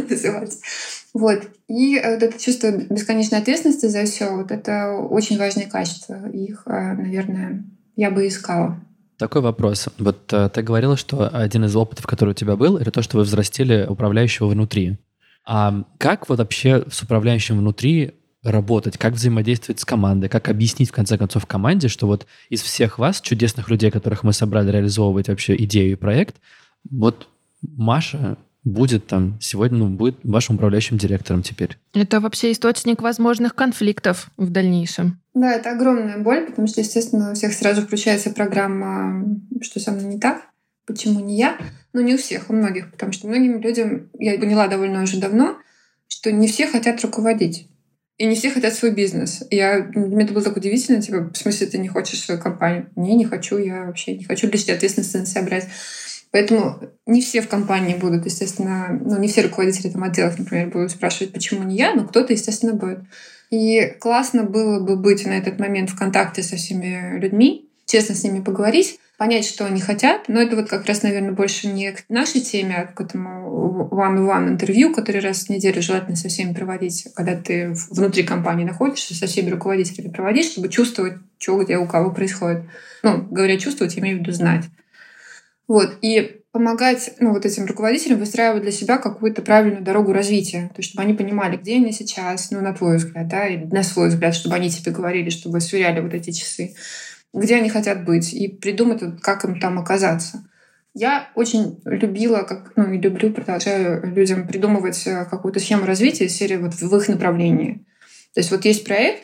[0.08, 0.58] вызывать.
[1.14, 1.42] Вот.
[1.68, 6.28] И вот это чувство бесконечной ответственности за все, вот это очень важные качества.
[6.30, 7.64] Их, а, наверное,
[7.96, 8.80] я бы искала.
[9.18, 9.88] Такой вопрос.
[9.98, 13.18] Вот э, ты говорила, что один из опытов, который у тебя был, это то, что
[13.18, 14.98] вы взрастили управляющего внутри.
[15.44, 20.92] А как вот вообще с управляющим внутри работать, как взаимодействовать с командой, как объяснить, в
[20.92, 25.54] конце концов, команде, что вот из всех вас, чудесных людей, которых мы собрали реализовывать вообще
[25.56, 26.36] идею и проект,
[26.90, 27.28] вот
[27.62, 31.78] Маша будет там сегодня, ну, будет вашим управляющим директором теперь.
[31.94, 35.20] Это вообще источник возможных конфликтов в дальнейшем.
[35.34, 39.24] Да, это огромная боль, потому что, естественно, у всех сразу включается программа
[39.60, 40.42] «Что со мной не так?»,
[40.86, 41.56] «Почему не я?».
[41.92, 45.58] Но не у всех, у многих, потому что многим людям, я поняла довольно уже давно,
[46.08, 47.68] что не все хотят руководить.
[48.18, 49.42] и не все хотят свой бизнес.
[49.50, 52.88] Я, для меня это было так удивительно, типа, в смысле, ты не хочешь свою компанию?
[52.94, 55.66] Не, не хочу, я вообще не хочу лишней ответственности на себя брать.
[56.32, 60.90] Поэтому не все в компании будут, естественно, ну, не все руководители там отделов, например, будут
[60.90, 63.00] спрашивать, почему не я, но кто-то, естественно, будет.
[63.50, 68.24] И классно было бы быть на этот момент в контакте со всеми людьми, честно с
[68.24, 70.22] ними поговорить, понять, что они хотят.
[70.28, 74.48] Но это вот как раз, наверное, больше не к нашей теме, а к этому one-on-one
[74.48, 79.26] интервью, который раз в неделю желательно со всеми проводить, когда ты внутри компании находишься, со
[79.26, 82.62] всеми руководителями проводить, чтобы чувствовать, что где у кого происходит.
[83.02, 84.64] Ну, говоря чувствовать, я имею в виду знать.
[85.72, 85.96] Вот.
[86.02, 90.90] И помогать ну, вот этим руководителям выстраивать для себя какую-то правильную дорогу развития, то есть
[90.90, 94.34] чтобы они понимали, где они сейчас, ну, на твой взгляд, да, или на свой взгляд,
[94.34, 96.74] чтобы они тебе говорили, чтобы сверяли вот эти часы,
[97.32, 100.44] где они хотят быть, и придумать, как им там оказаться.
[100.92, 106.58] Я очень любила, как, ну и люблю, продолжаю людям придумывать э, какую-то схему развития серии
[106.58, 107.86] вот в их направлении.
[108.34, 109.22] То есть вот есть проект,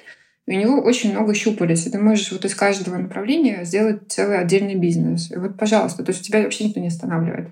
[0.49, 4.39] и у него очень много щупалец, и ты можешь вот из каждого направления сделать целый
[4.39, 5.31] отдельный бизнес.
[5.31, 7.49] И вот, пожалуйста, то есть тебя вообще никто не останавливает.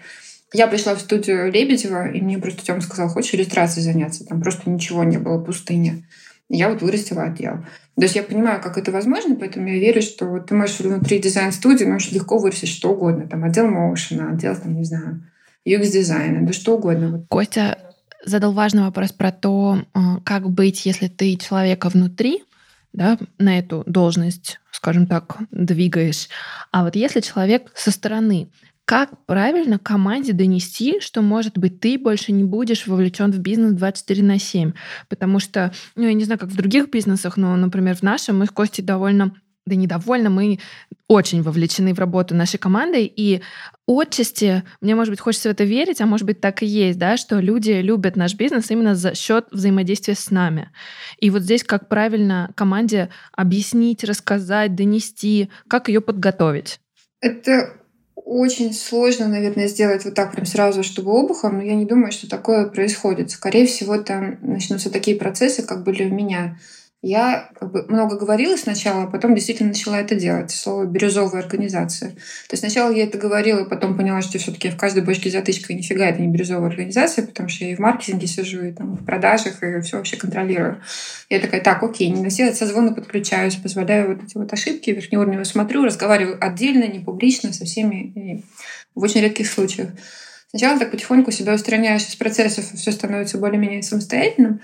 [0.54, 4.24] Я пришла в студию Лебедева, и мне просто Тёма сказал, хочешь иллюстрацией заняться?
[4.24, 6.06] Там просто ничего не было, пустыня.
[6.48, 7.58] Я вот вырастила отдел.
[7.96, 11.18] То есть я понимаю, как это возможно, поэтому я верю, что вот ты можешь внутри
[11.18, 13.28] дизайн-студии можешь легко вырастить что угодно.
[13.28, 15.22] Там отдел моушена, отдел, там, не знаю,
[15.68, 17.26] UX-дизайна, да что угодно.
[17.28, 17.78] Костя
[18.24, 22.42] задал важный вопрос про то, э, как быть, если ты человека внутри,
[22.92, 26.28] да, на эту должность, скажем так, двигаешь.
[26.72, 28.48] А вот если человек со стороны,
[28.86, 34.22] как правильно команде донести, что, может быть, ты больше не будешь вовлечен в бизнес 24
[34.22, 34.72] на 7?
[35.08, 38.46] Потому что, ну, я не знаю, как в других бизнесах, но, например, в нашем мы
[38.46, 39.34] с Костей довольно
[39.66, 40.58] да недовольны, мы
[41.08, 43.42] очень вовлечены в работу нашей команды, и
[43.86, 47.16] отчасти, мне, может быть, хочется в это верить, а может быть, так и есть, да,
[47.16, 50.70] что люди любят наш бизнес именно за счет взаимодействия с нами.
[51.18, 56.80] И вот здесь как правильно команде объяснить, рассказать, донести, как ее подготовить?
[57.20, 57.72] Это
[58.14, 62.28] очень сложно, наверное, сделать вот так прям сразу, чтобы обухом, но я не думаю, что
[62.28, 63.30] такое происходит.
[63.30, 66.58] Скорее всего, там начнутся такие процессы, как были у меня—
[67.02, 70.50] я как бы много говорила сначала, а потом действительно начала это делать.
[70.50, 72.10] Слово «бирюзовая организация».
[72.10, 75.30] То есть сначала я это говорила, и потом поняла, что все таки в каждой бочке
[75.30, 78.72] затычка, и нифига это не бирюзовая организация, потому что я и в маркетинге сижу, и
[78.72, 80.80] там в продажах, и все вообще контролирую.
[81.28, 85.44] Я такая, так, окей, не на все созвоны подключаюсь, позволяю вот эти вот ошибки верхнеуровневые
[85.44, 88.42] смотрю, разговариваю отдельно, не публично, со всеми,
[88.94, 89.90] в очень редких случаях.
[90.50, 94.60] Сначала так потихоньку себя устраняешь из процессов, и все становится более-менее самостоятельным.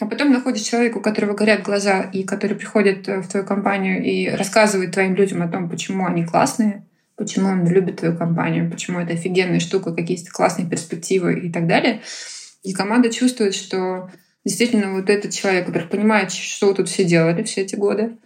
[0.00, 4.02] А потом находишь человека, у которого горят глаза, и который приходит э, в твою компанию
[4.02, 9.00] и рассказывает твоим людям о том, почему они классные, почему он любит твою компанию, почему
[9.00, 12.00] это офигенная штука, какие-то классные перспективы и так далее.
[12.62, 14.10] И команда чувствует, что
[14.44, 18.16] действительно вот этот человек, который понимает, что тут все делали все эти годы,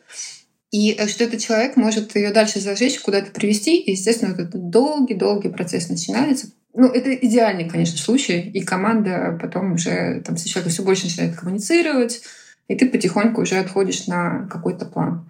[0.71, 3.79] и э, что этот человек может ее дальше зажечь, куда-то привести.
[3.79, 9.73] И, естественно, вот этот долгий-долгий процесс начинается, ну, это идеальный, конечно, случай, и команда потом
[9.73, 12.23] уже там с человеком все больше начинает коммуницировать,
[12.69, 15.29] и ты потихоньку уже отходишь на какой-то план.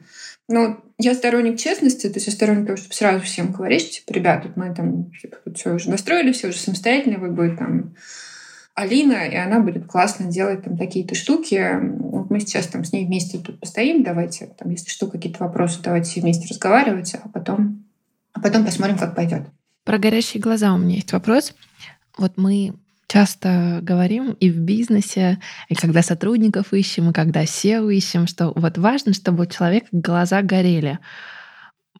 [0.48, 4.42] Но я сторонник честности, то есть я сторонник того, чтобы сразу всем говорить, типа, ребят,
[4.42, 7.94] тут мы там типа, тут все уже настроили, все уже самостоятельно, вы будет там
[8.74, 11.78] Алина, и она будет классно делать там такие-то штуки.
[11.80, 15.80] Вот мы сейчас там с ней вместе тут постоим, давайте, там, если что, какие-то вопросы,
[15.82, 17.84] давайте все вместе разговаривать, а потом,
[18.32, 19.42] а потом посмотрим, как пойдет.
[19.86, 21.54] Про горящие глаза у меня есть вопрос.
[22.18, 22.74] Вот мы
[23.06, 28.78] часто говорим и в бизнесе, и когда сотрудников ищем, и когда SEO ищем, что вот
[28.78, 30.98] важно, чтобы у человека глаза горели.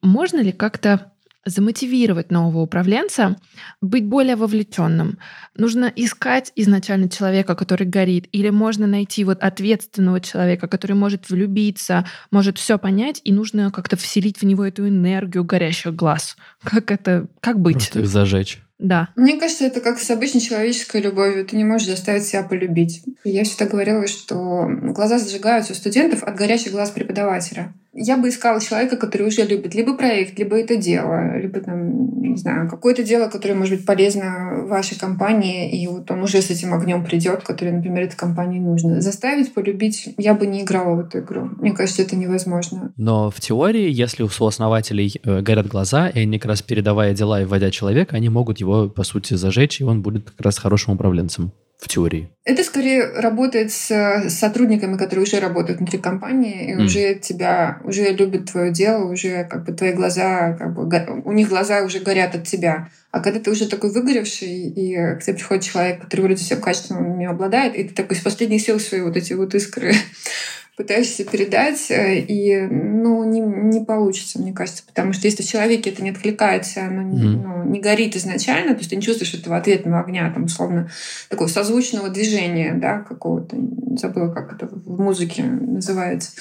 [0.02, 1.12] Можно ли как-то
[1.46, 3.36] замотивировать нового управленца
[3.80, 5.18] быть более вовлеченным?
[5.56, 12.06] Нужно искать изначально человека, который горит, или можно найти вот ответственного человека, который может влюбиться,
[12.30, 16.36] может все понять, и нужно как-то вселить в него эту энергию горящих глаз.
[16.62, 17.76] Как это, как быть?
[17.76, 18.60] Просто их зажечь.
[18.78, 19.08] Да.
[19.16, 21.46] Мне кажется, это как с обычной человеческой любовью.
[21.46, 23.02] Ты не можешь заставить себя полюбить.
[23.24, 28.60] Я всегда говорила, что глаза зажигаются у студентов от горящих глаз преподавателя я бы искала
[28.60, 33.28] человека, который уже любит либо проект, либо это дело, либо там, не знаю, какое-то дело,
[33.28, 37.72] которое может быть полезно вашей компании, и вот он уже с этим огнем придет, который,
[37.72, 39.00] например, этой компании нужно.
[39.00, 41.50] Заставить полюбить я бы не играла в эту игру.
[41.58, 42.92] Мне кажется, это невозможно.
[42.96, 47.40] Но в теории, если у сооснователей э, горят глаза, и они как раз передавая дела
[47.40, 50.94] и вводя человека, они могут его, по сути, зажечь, и он будет как раз хорошим
[50.94, 52.30] управленцем в теории?
[52.44, 56.84] Это скорее работает с, с сотрудниками, которые уже работают внутри компании, и mm.
[56.84, 61.48] уже тебя, уже любят твое дело, уже как бы твои глаза, как бы, у них
[61.48, 62.88] глаза уже горят от тебя.
[63.16, 67.16] А когда ты уже такой выгоревший, и к тебе приходит человек, который вроде всем качеством
[67.16, 69.94] не обладает, и ты такой из последних сил свои вот эти вот искры
[70.76, 74.82] пытаешься передать, э, и ну, не, не получится, мне кажется.
[74.86, 77.42] Потому что если в человеке это не откликается, оно не, mm.
[77.42, 80.90] ну, не горит изначально, то есть ты не чувствуешь этого ответного огня, там, условно,
[81.30, 83.56] такого созвучного движения, да, какого-то,
[83.98, 86.32] забыла, как это в музыке называется,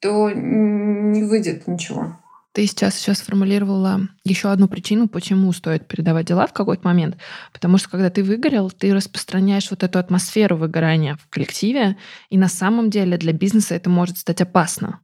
[0.00, 2.14] то не выйдет ничего.
[2.52, 7.16] Ты сейчас сейчас сформулировала еще одну причину, почему стоит передавать дела в какой-то момент.
[7.52, 11.96] Потому что когда ты выгорел, ты распространяешь вот эту атмосферу выгорания в коллективе,
[12.28, 15.00] и на самом деле для бизнеса это может стать опасно.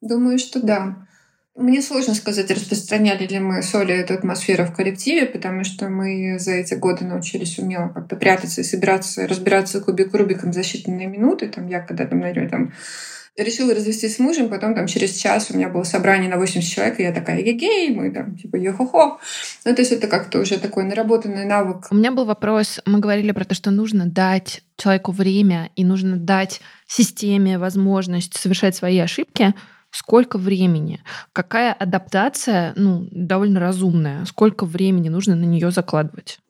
[0.00, 1.06] Думаю, что да.
[1.56, 6.36] Мне сложно сказать, распространяли ли мы с Олей эту атмосферу в коллективе, потому что мы
[6.40, 11.48] за эти годы научились умело как-то прятаться и собираться, разбираться кубик рубиком за считанные минуты.
[11.48, 12.72] Там я когда там, наверное, там
[13.36, 17.00] решила развестись с мужем, потом там через час у меня было собрание на 80 человек,
[17.00, 19.18] и я такая, егей, мы там типа йо-хо-хо.
[19.64, 21.88] Ну, то есть это как-то уже такой наработанный навык.
[21.90, 26.16] У меня был вопрос, мы говорили про то, что нужно дать человеку время и нужно
[26.16, 29.54] дать системе возможность совершать свои ошибки.
[29.90, 31.00] Сколько времени?
[31.32, 34.24] Какая адаптация, ну, довольно разумная?
[34.24, 36.40] Сколько времени нужно на нее закладывать?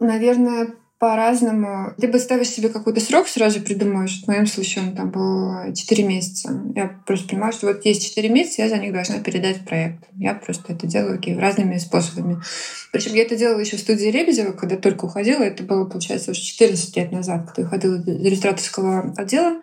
[0.00, 0.68] Наверное,
[1.06, 1.94] по-разному.
[1.98, 4.24] Либо ставишь себе какой-то срок, сразу придумаешь.
[4.24, 6.60] В моем случае он там был 4 месяца.
[6.74, 10.02] Я просто понимаю, что вот есть 4 месяца, я за них должна передать проект.
[10.16, 12.42] Я просто это делаю okay, разными способами.
[12.90, 15.44] Причем я это делала еще в студии Лебедева, когда только уходила.
[15.44, 19.62] Это было, получается, уже 14 лет назад, когда я уходила из иллюстраторского отдела.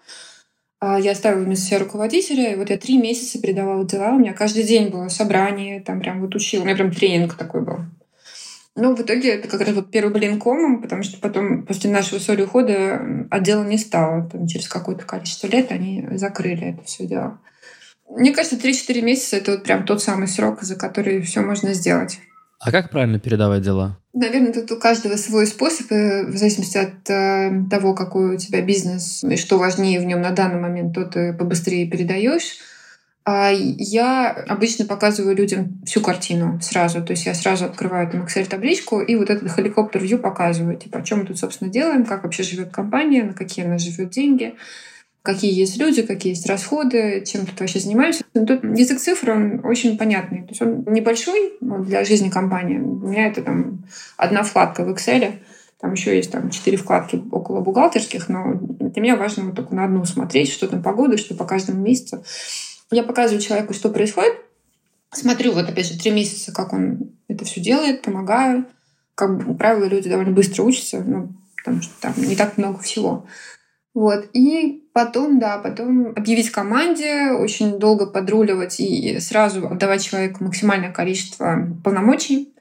[0.79, 4.11] А, я оставила вместо себя руководителя, и вот я три месяца передавала дела.
[4.11, 6.61] У меня каждый день было собрание, там прям вот учила.
[6.61, 7.79] У меня прям тренинг такой был.
[8.75, 12.19] Ну, в итоге это как раз вот первый блин комом, потому что потом, после нашего
[12.19, 14.27] с Олей ухода, отдела не стало.
[14.29, 17.39] Там, через какое-то количество лет они закрыли это все дело.
[18.09, 22.19] Мне кажется, 3-4 месяца— это вот прям тот самый срок, за который все можно сделать.
[22.59, 23.99] А как правильно передавать дела?
[24.13, 29.23] Наверное, тут у каждого свой способ, в зависимости от э, того, какой у тебя бизнес
[29.23, 32.59] и что важнее в нем на данный момент, то ты побыстрее передаешь.
[33.25, 37.01] А я обычно показываю людям всю картину сразу.
[37.01, 40.77] То есть я сразу открываю там Excel-табличку и вот этот helicopter-view показываю.
[40.77, 44.09] Типа, о чем мы тут, собственно, делаем, как вообще живет компания, на какие она живет
[44.09, 44.55] деньги,
[45.21, 48.25] какие есть люди, какие есть расходы, чем тут вообще занимаемся.
[48.33, 50.41] Но тут язык цифр, он очень понятный.
[50.41, 52.77] То есть он небольшой для жизни компании.
[52.77, 53.85] У меня это там
[54.17, 55.35] одна вкладка в Excel.
[55.79, 59.85] Там еще есть там четыре вкладки около бухгалтерских, но для меня важно вот только на
[59.85, 62.23] одну смотреть, что там погода, что по каждому месяцу.
[62.93, 64.35] Я показываю человеку, что происходит,
[65.11, 68.65] смотрю вот опять же три месяца, как он это все делает, помогаю.
[69.15, 73.25] Как правило, люди довольно быстро учатся, ну, потому что там не так много всего.
[73.95, 74.29] Вот.
[74.33, 81.67] И потом, да, потом объявить команде, очень долго подруливать и сразу отдавать человеку максимальное количество
[81.83, 82.53] полномочий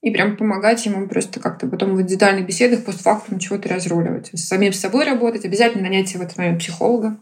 [0.00, 4.30] и прям помогать ему просто как-то потом в индивидуальных беседах постфактум чего-то разруливать.
[4.32, 7.16] С самим собой работать, обязательно нанять в этот момент психолога.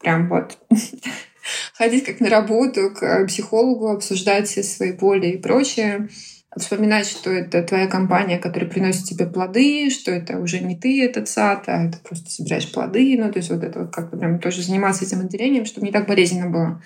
[0.00, 0.58] Прям вот
[1.74, 6.08] ходить как на работу к психологу, обсуждать все свои боли и прочее,
[6.56, 11.28] вспоминать, что это твоя компания, которая приносит тебе плоды, что это уже не ты этот
[11.28, 13.16] сад, а это просто собираешь плоды.
[13.18, 16.06] Ну, то есть вот это вот как-то прям тоже заниматься этим отделением, чтобы не так
[16.06, 16.82] болезненно было.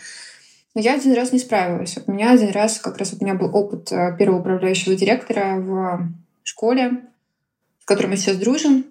[0.75, 1.99] Но я один раз не справилась.
[2.07, 6.09] У меня один раз, как раз у меня был опыт э, первого управляющего директора в
[6.45, 7.03] школе,
[7.81, 8.85] с которым мы сейчас дружим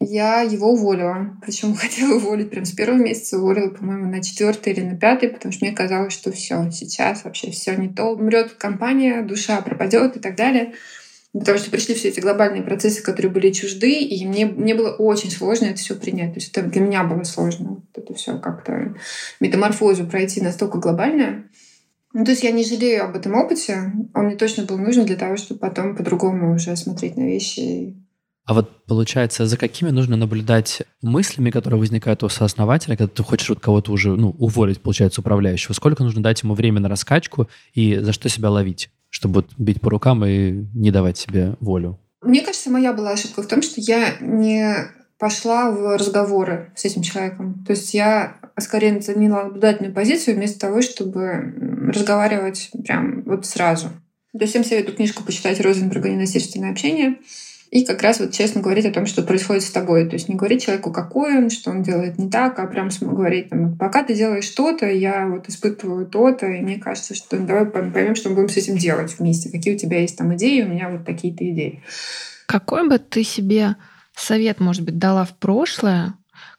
[0.00, 1.36] я его уволила.
[1.42, 5.52] Причем хотела уволить прям с первого месяца, уволила, по-моему, на четвертый или на пятый, потому
[5.52, 8.06] что мне казалось, что все, сейчас вообще все не то.
[8.06, 10.72] Умрет компания, душа пропадет и так далее.
[11.32, 15.30] Потому что пришли все эти глобальные процессы, которые были чужды, и мне, мне было очень
[15.30, 16.32] сложно это все принять.
[16.34, 17.68] То есть это для меня было сложно.
[17.68, 18.96] Вот это все как-то
[19.38, 21.44] метаморфозу пройти настолько глобальное.
[22.12, 23.92] Ну, то есть я не жалею об этом опыте.
[24.12, 27.94] Он мне точно был нужен для того, чтобы потом по-другому уже смотреть на вещи
[28.50, 33.48] а вот получается, за какими нужно наблюдать мыслями, которые возникают у сооснователя, когда ты хочешь
[33.48, 35.72] вот кого-то уже ну, уволить, получается, управляющего?
[35.72, 39.80] Сколько нужно дать ему время на раскачку и за что себя ловить, чтобы вот бить
[39.80, 42.00] по рукам и не давать себе волю?
[42.22, 44.74] Мне кажется, моя была ошибка в том, что я не
[45.16, 47.64] пошла в разговоры с этим человеком.
[47.64, 51.54] То есть я скорее заняла наблюдательную позицию вместо того, чтобы
[51.94, 53.90] разговаривать прям вот сразу.
[54.32, 57.18] То есть всем советую книжку почитать Розенберга «Ненасильственное общение».
[57.70, 60.08] И как раз вот честно говорить о том, что происходит с тобой.
[60.08, 63.48] То есть не говорить человеку, какой он, что он делает не так, а прям говорить,
[63.50, 67.66] там, пока ты делаешь что-то, я вот испытываю то-то, и мне кажется, что ну, давай
[67.66, 69.50] поймем, что мы будем с этим делать вместе.
[69.50, 71.82] Какие у тебя есть там идеи, у меня вот такие-то идеи.
[72.46, 73.76] Какой бы ты себе
[74.16, 76.14] совет, может быть, дала в прошлое,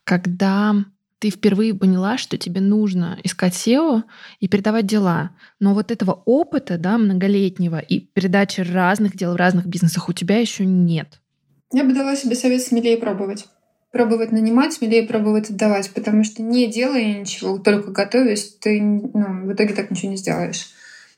[0.06, 0.76] когда
[1.22, 4.02] ты впервые поняла, что тебе нужно искать SEO
[4.40, 5.30] и передавать дела.
[5.60, 10.40] Но вот этого опыта, да, многолетнего и передачи разных дел в разных бизнесах у тебя
[10.40, 11.22] еще нет.
[11.72, 13.46] Я бы дала себе совет смелее пробовать.
[13.92, 19.54] пробовать нанимать, смелее пробовать отдавать, потому что не делая ничего, только готовясь, ты ну, в
[19.54, 20.70] итоге так ничего не сделаешь.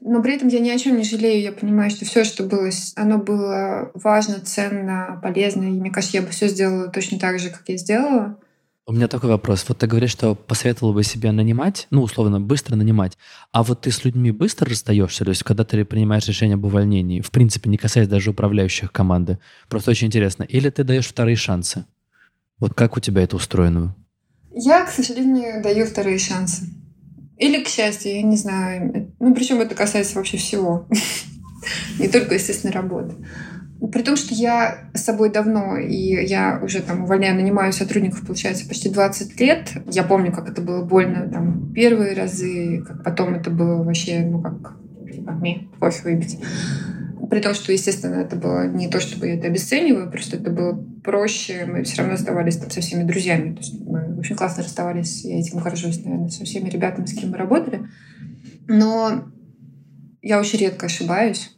[0.01, 1.41] Но при этом я ни о чем не жалею.
[1.41, 5.63] Я понимаю, что все, что было, оно было важно, ценно, полезно.
[5.63, 8.37] И мне кажется, я бы все сделала точно так же, как я сделала.
[8.85, 9.63] У меня такой вопрос.
[9.69, 13.17] Вот ты говоришь, что посоветовала бы себя нанимать, ну, условно, быстро нанимать.
[13.53, 15.23] А вот ты с людьми быстро расстаешься?
[15.23, 19.39] То есть, когда ты принимаешь решение об увольнении, в принципе, не касаясь даже управляющих команды.
[19.69, 20.43] Просто очень интересно.
[20.43, 21.85] Или ты даешь вторые шансы?
[22.59, 23.95] Вот как у тебя это устроено?
[24.53, 26.65] Я, к сожалению, даю вторые шансы.
[27.37, 29.13] Или, к счастью, я не знаю.
[29.17, 30.87] Ну, причем это касается вообще всего.
[31.99, 33.15] Не только, естественно, работы.
[33.91, 38.67] При том, что я с собой давно, и я уже там увольняю, нанимаю сотрудников, получается,
[38.67, 39.71] почти 20 лет.
[39.91, 44.41] Я помню, как это было больно там первые разы, как потом это было вообще, ну,
[44.41, 46.39] как мне кофе выпить.
[47.29, 50.73] При том, что, естественно, это было не то, чтобы я это обесцениваю, просто это было
[51.03, 51.65] проще.
[51.65, 53.55] Мы все равно оставались там со всеми друзьями.
[53.55, 57.31] То есть мы очень классно расставались, я этим горжусь, наверное, со всеми ребятами, с кем
[57.31, 57.87] мы работали.
[58.67, 59.25] Но
[60.21, 61.57] я очень редко ошибаюсь.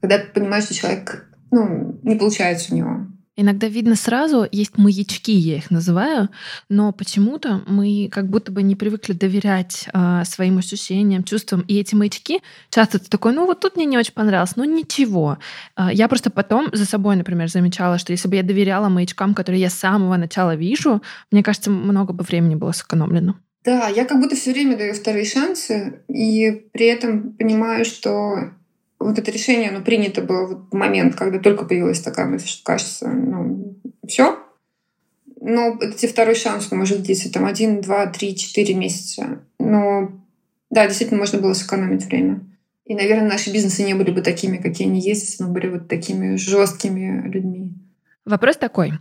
[0.00, 3.06] Когда ты понимаешь, что человек ну, не получается у него.
[3.40, 6.28] Иногда видно сразу, есть маячки, я их называю,
[6.68, 11.62] но почему-то мы как будто бы не привыкли доверять э, своим ощущениям, чувствам.
[11.62, 15.38] И эти маячки часто ты такой, ну вот тут мне не очень понравилось, ну ничего.
[15.74, 19.62] Э, я просто потом за собой, например, замечала, что если бы я доверяла маячкам, которые
[19.62, 23.36] я с самого начала вижу, мне кажется, много бы времени было сэкономлено.
[23.64, 28.52] Да, я как будто все время даю вторые шансы, и при этом понимаю, что
[29.00, 33.08] вот это решение, оно принято было в момент, когда только появилась такая мысль, что кажется,
[33.08, 33.76] ну,
[34.06, 34.38] все.
[35.40, 39.40] Но это второй шанс, он может длиться там один, два, три, четыре месяца.
[39.58, 40.12] Но
[40.68, 42.40] да, действительно можно было сэкономить время.
[42.84, 45.88] И, наверное, наши бизнесы не были бы такими, какие они есть, если мы были вот
[45.88, 47.72] такими жесткими людьми.
[48.26, 48.92] Вопрос такой.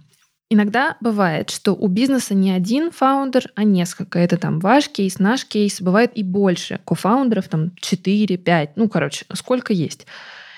[0.52, 4.18] Иногда бывает, что у бизнеса не один founder, а несколько.
[4.18, 5.80] Это там ваш кейс, наш кейс.
[5.80, 6.80] Бывает и больше.
[6.86, 8.72] Co-founder ов там 4, 5.
[8.76, 10.08] Ну, короче, сколько есть.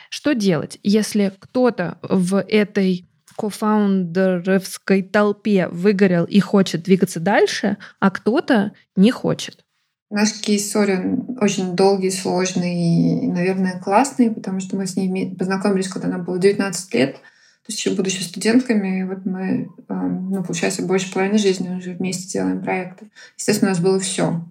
[0.09, 3.05] Что делать, если кто-то в этой
[3.35, 9.65] co-founder овской толпе выгорел и хочет двигаться дальше, а кто-то не хочет?
[10.09, 15.89] Наш кейс Сорин очень долгий, сложный и, наверное, классный, потому что мы с ней познакомились,
[15.89, 17.17] когда нам было 19 лет—
[17.73, 23.11] еще будучи студентками, вот мы, ну, получается, больше половины жизни уже вместе делаем проекты.
[23.37, 24.43] Естественно, у нас было все,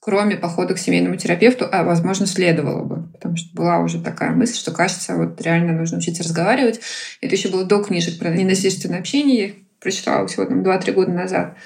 [0.00, 4.56] кроме похода к семейному терапевту, а, возможно, следовало бы, потому что была уже такая мысль,
[4.56, 6.80] что, кажется, вот реально нужно учиться разговаривать.
[7.20, 11.12] Это еще было до книжек про ненасильственное общение, я их прочитала всего там 2-3 года
[11.12, 11.56] назад.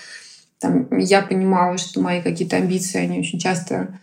[0.58, 3.98] Там я понимала, что мои какие-то амбиции, они очень часто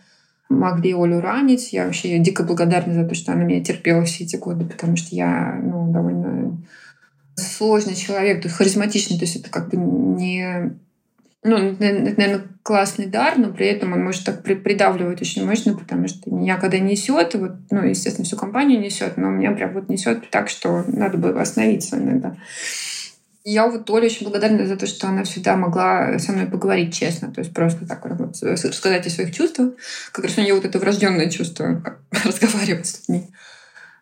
[0.50, 1.72] могли Олю ранить.
[1.72, 5.14] Я вообще дико благодарна за то, что она меня терпела все эти годы, потому что
[5.14, 6.58] я ну, довольно
[7.40, 10.76] сложный человек, то есть харизматичный, то есть это как бы не...
[11.42, 16.06] Ну, это, наверное, классный дар, но при этом он может так придавливать очень мощно, потому
[16.06, 20.28] что меня когда несет, вот, ну, естественно, всю компанию несет, но меня прям вот несет
[20.30, 22.36] так, что надо было остановиться иногда.
[23.42, 27.32] Я вот Оле очень благодарна за то, что она всегда могла со мной поговорить честно,
[27.32, 29.72] то есть просто так вот сказать о своих чувствах.
[30.12, 31.82] Как раз у нее вот это врожденное чувство,
[32.24, 33.28] разговаривать с людьми.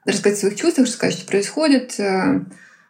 [0.05, 2.41] Рассказать о своих чувствах, рассказать, что происходит, э,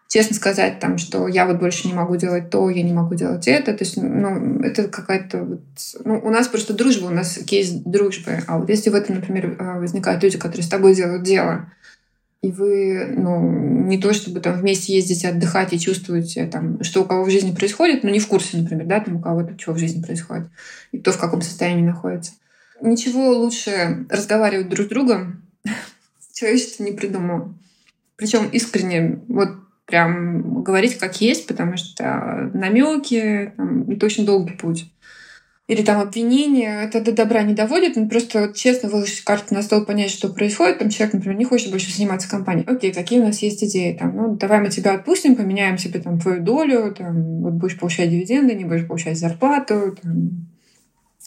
[0.09, 3.47] честно сказать, там, что я вот больше не могу делать то, я не могу делать
[3.47, 3.75] это.
[3.75, 5.45] То есть, ну, это какая-то...
[5.45, 5.61] Вот,
[6.05, 8.43] ну, у нас просто дружба, у нас кейс дружбы.
[8.47, 11.71] А вот если в этом, например, а, возникают люди, которые с тобой делают дело,
[12.41, 13.51] и вы, ну,
[13.87, 17.55] не то чтобы там вместе ездите отдыхать и чувствуете, там, что у кого в жизни
[17.55, 20.49] происходит, но не в курсе, например, да, там у кого-то что в жизни происходит,
[20.93, 22.33] и кто в каком состоянии находится.
[22.81, 25.43] Ничего лучше разговаривать друг с другом
[26.33, 27.55] человечество не придумало.
[28.17, 29.51] Причем искренне, вот
[29.89, 34.85] прям говорить как есть, потому что намеки там, это очень долгий путь.
[35.67, 39.63] Или там обвинения, это до добра не доводит, но просто вот честно выложить карту на
[39.63, 40.79] стол, понять, что происходит.
[40.79, 42.67] Там человек, например, не хочет больше заниматься компанией.
[42.67, 43.97] Окей, какие у нас есть идеи?
[43.99, 48.11] Там, ну, давай мы тебя отпустим, поменяем тебе там твою долю, там, вот будешь получать
[48.11, 50.49] дивиденды, не будешь получать зарплату, там,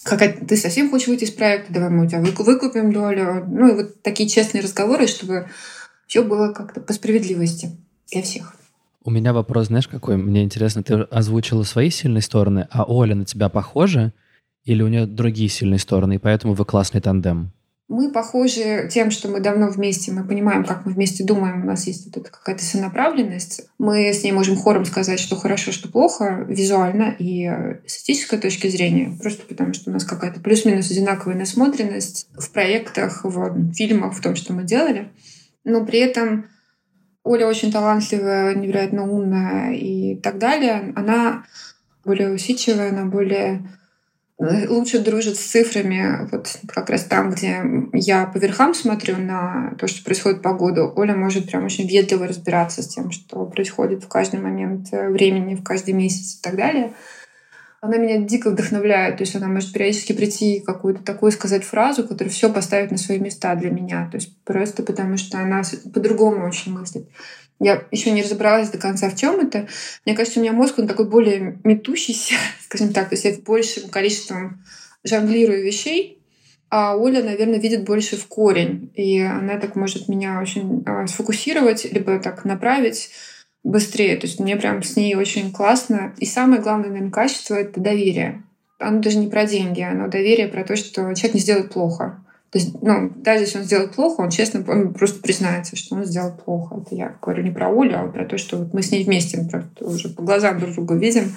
[0.04, 3.46] как ты совсем хочешь выйти из проекта, давай мы у тебя выкупим долю.
[3.48, 5.50] Ну и вот такие честные разговоры, чтобы
[6.08, 7.78] все было как-то по справедливости
[8.12, 8.56] для всех.
[9.04, 10.18] У меня вопрос, знаешь, какой?
[10.18, 14.14] Мне интересно, ты озвучила свои сильные стороны, а Оля на тебя похожа?
[14.64, 17.52] Или у нее другие сильные стороны, и поэтому вы классный тандем?
[17.88, 21.88] Мы похожи тем, что мы давно вместе, мы понимаем, как мы вместе думаем, у нас
[21.88, 23.64] есть вот эта какая-то сонаправленность.
[23.80, 27.50] Мы с ней можем хором сказать, что хорошо, что плохо, визуально и
[27.86, 33.26] с этической точки зрения, просто потому что у нас какая-то плюс-минус одинаковая насмотренность в проектах,
[33.26, 35.10] в фильмах, в том, что мы делали.
[35.66, 36.46] Но при этом
[37.24, 40.92] Оля очень талантливая, невероятно умная и так далее.
[40.96, 41.46] Она
[42.04, 43.62] более усидчивая, она более
[44.40, 46.28] э, лучше дружит с цифрами.
[46.32, 47.64] Вот как раз там, где
[47.94, 52.28] я по верхам смотрю на то, что происходит в погоду, Оля может прям очень въедливо
[52.28, 56.56] разбираться с тем, что происходит в каждый момент э, времени, в каждый месяц и так
[56.56, 56.94] далее.
[57.82, 59.18] Она меня дико вдохновляет.
[59.18, 62.98] То есть она может периодически прийти и какую-то такую сказать фразу, которая все поставит на
[62.98, 64.08] свои места для меня.
[64.12, 67.08] То есть просто потому, что она по-другому очень мыслит.
[67.60, 69.68] Я еще не разобралась до конца, в чем это.
[70.06, 73.10] Мне кажется, у меня мозг, он такой более метущийся, скажем так.
[73.10, 74.64] То есть я большим количеством
[75.04, 76.22] жонглирую вещей,
[76.70, 78.92] а Оля, наверное, видит больше в корень.
[78.96, 83.10] И она так может меня очень а, сфокусировать, либо так направить
[83.64, 84.18] быстрее.
[84.18, 86.14] То есть мне прям с ней очень классно.
[86.18, 88.44] И самое главное, наверное, качество— это доверие.
[88.80, 92.24] Оно даже не про деньги, оно доверие про то, что человек не сделает плохо.
[92.52, 96.04] То есть, ну, даже если он сделает плохо, он честно, он просто признается, что он
[96.04, 96.82] сделал плохо.
[96.82, 99.48] Это я говорю не про Олю, а про то, что вот мы с ней вместе
[99.50, 101.32] просто уже по глазам друг друга видим,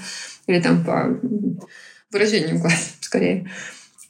[0.46, 1.16] или там по
[2.10, 3.48] выражению глаз, скорее.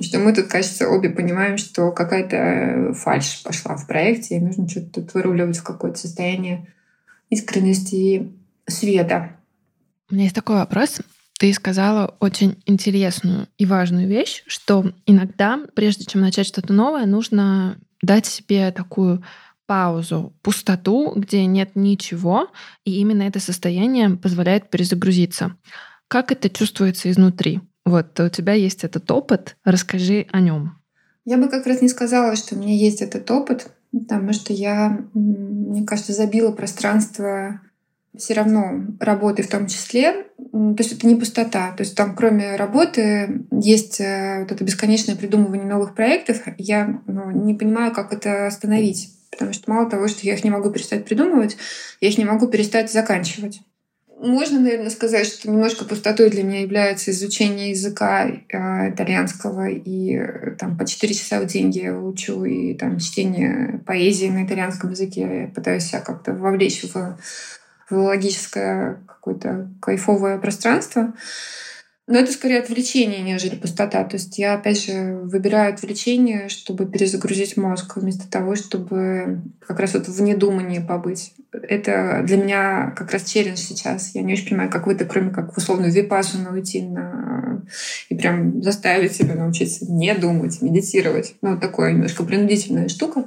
[0.01, 5.03] Что мы тут, кажется, обе понимаем, что какая-то фальш пошла в проекте, и нужно что-то
[5.03, 6.67] тут выруливать в какое-то состояние
[7.35, 8.33] искренности
[8.67, 9.37] света.
[10.11, 11.01] У меня есть такой вопрос.
[11.39, 17.77] Ты сказала очень интересную и важную вещь, что иногда, прежде чем начать что-то новое, нужно
[18.03, 19.25] дать себе такую
[19.67, 22.49] паузу, пустоту, где нет ничего,
[22.85, 25.57] и именно это состояние позволяет перезагрузиться.
[26.09, 27.61] Как это чувствуется изнутри?
[27.85, 30.79] Вот у тебя есть этот опыт, расскажи о нем.
[31.25, 33.69] Я бы как раз не сказала, что у меня есть этот опыт,
[34.01, 37.61] потому что я, мне кажется, забила пространство
[38.17, 40.27] все равно работы в том числе.
[40.53, 41.73] То есть это не пустота.
[41.73, 46.43] То есть там кроме работы есть э, вот это бесконечное придумывание новых проектов.
[46.59, 49.11] Я ну, не понимаю, как это остановить.
[49.31, 51.57] Потому что мало того, что я их не могу перестать придумывать,
[52.01, 53.63] я их не могу перестать заканчивать.
[54.21, 59.69] Можно, наверное, сказать, что немножко пустотой для меня является изучение языка э, итальянского.
[59.69, 64.45] И э, там по 4 часа в день я учу, и там чтение поэзии на
[64.45, 65.43] итальянском языке.
[65.43, 67.19] Я пытаюсь себя как-то вовлечь в
[67.89, 71.13] филологическое какое-то кайфовое пространство.
[72.07, 74.05] Но это скорее отвлечение, нежели пустота.
[74.05, 79.95] То есть я, опять же, выбираю отвлечение, чтобы перезагрузить мозг, вместо того, чтобы как раз
[79.95, 81.33] вот в недумании побыть.
[81.51, 84.15] Это для меня как раз челлендж сейчас.
[84.15, 87.63] Я не очень понимаю, как выйти, кроме как в условную випассану уйти на...
[88.11, 91.37] и прям заставить себя научиться не думать, медитировать.
[91.41, 93.25] Ну, вот такая немножко принудительная штука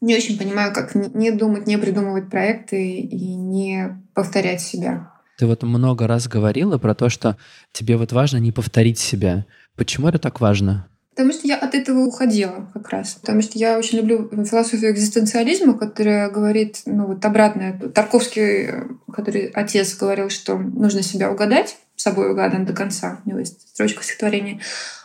[0.00, 5.12] не очень понимаю, как не думать, не придумывать проекты и не повторять себя.
[5.38, 7.36] Ты вот много раз говорила про то, что
[7.72, 9.46] тебе вот важно не повторить себя.
[9.76, 10.88] Почему это так важно?
[11.10, 13.14] Потому что я от этого уходила как раз.
[13.14, 17.78] Потому что я очень люблю философию экзистенциализма, которая говорит, ну вот обратное.
[17.78, 18.68] Тарковский,
[19.12, 23.20] который отец говорил, что нужно себя угадать, собой угадан до конца.
[23.24, 24.60] У него есть строчка стихотворения.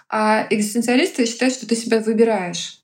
[0.10, 2.83] А экзистенциалисты считают, что ты себя выбираешь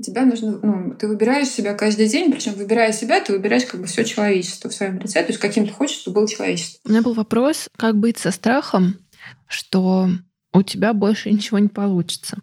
[0.00, 3.86] тебя нужно, ну, ты выбираешь себя каждый день, причем выбирая себя, ты выбираешь как бы
[3.86, 6.80] все человечество в своем лице, то есть каким ты хочешь, чтобы было человечество.
[6.84, 8.98] У меня был вопрос, как быть со страхом,
[9.46, 10.08] что
[10.52, 12.38] у тебя больше ничего не получится.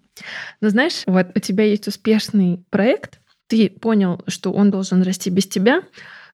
[0.61, 5.45] Но знаешь, вот у тебя есть успешный проект, ты понял, что он должен расти без
[5.45, 5.83] тебя,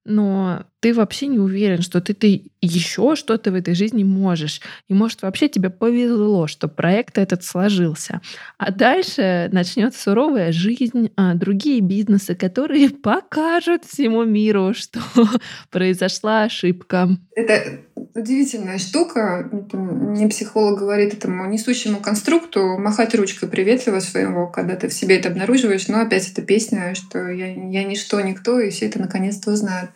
[0.07, 4.61] но ты вообще не уверен, что ты, ты еще что-то в этой жизни можешь.
[4.87, 8.21] И может вообще тебе повезло, что проект этот сложился.
[8.57, 14.99] А дальше начнется суровая жизнь, а другие бизнесы, которые покажут всему миру, что
[15.71, 17.09] произошла ошибка.
[17.35, 17.81] Это
[18.13, 19.49] удивительная штука.
[19.73, 25.29] Мне психолог говорит этому несущему конструкту махать ручкой приветливо своего, когда ты в себе это
[25.29, 25.87] обнаруживаешь.
[25.87, 29.91] Но опять эта песня, что я, я ничто, никто, и все это наконец-то узнают.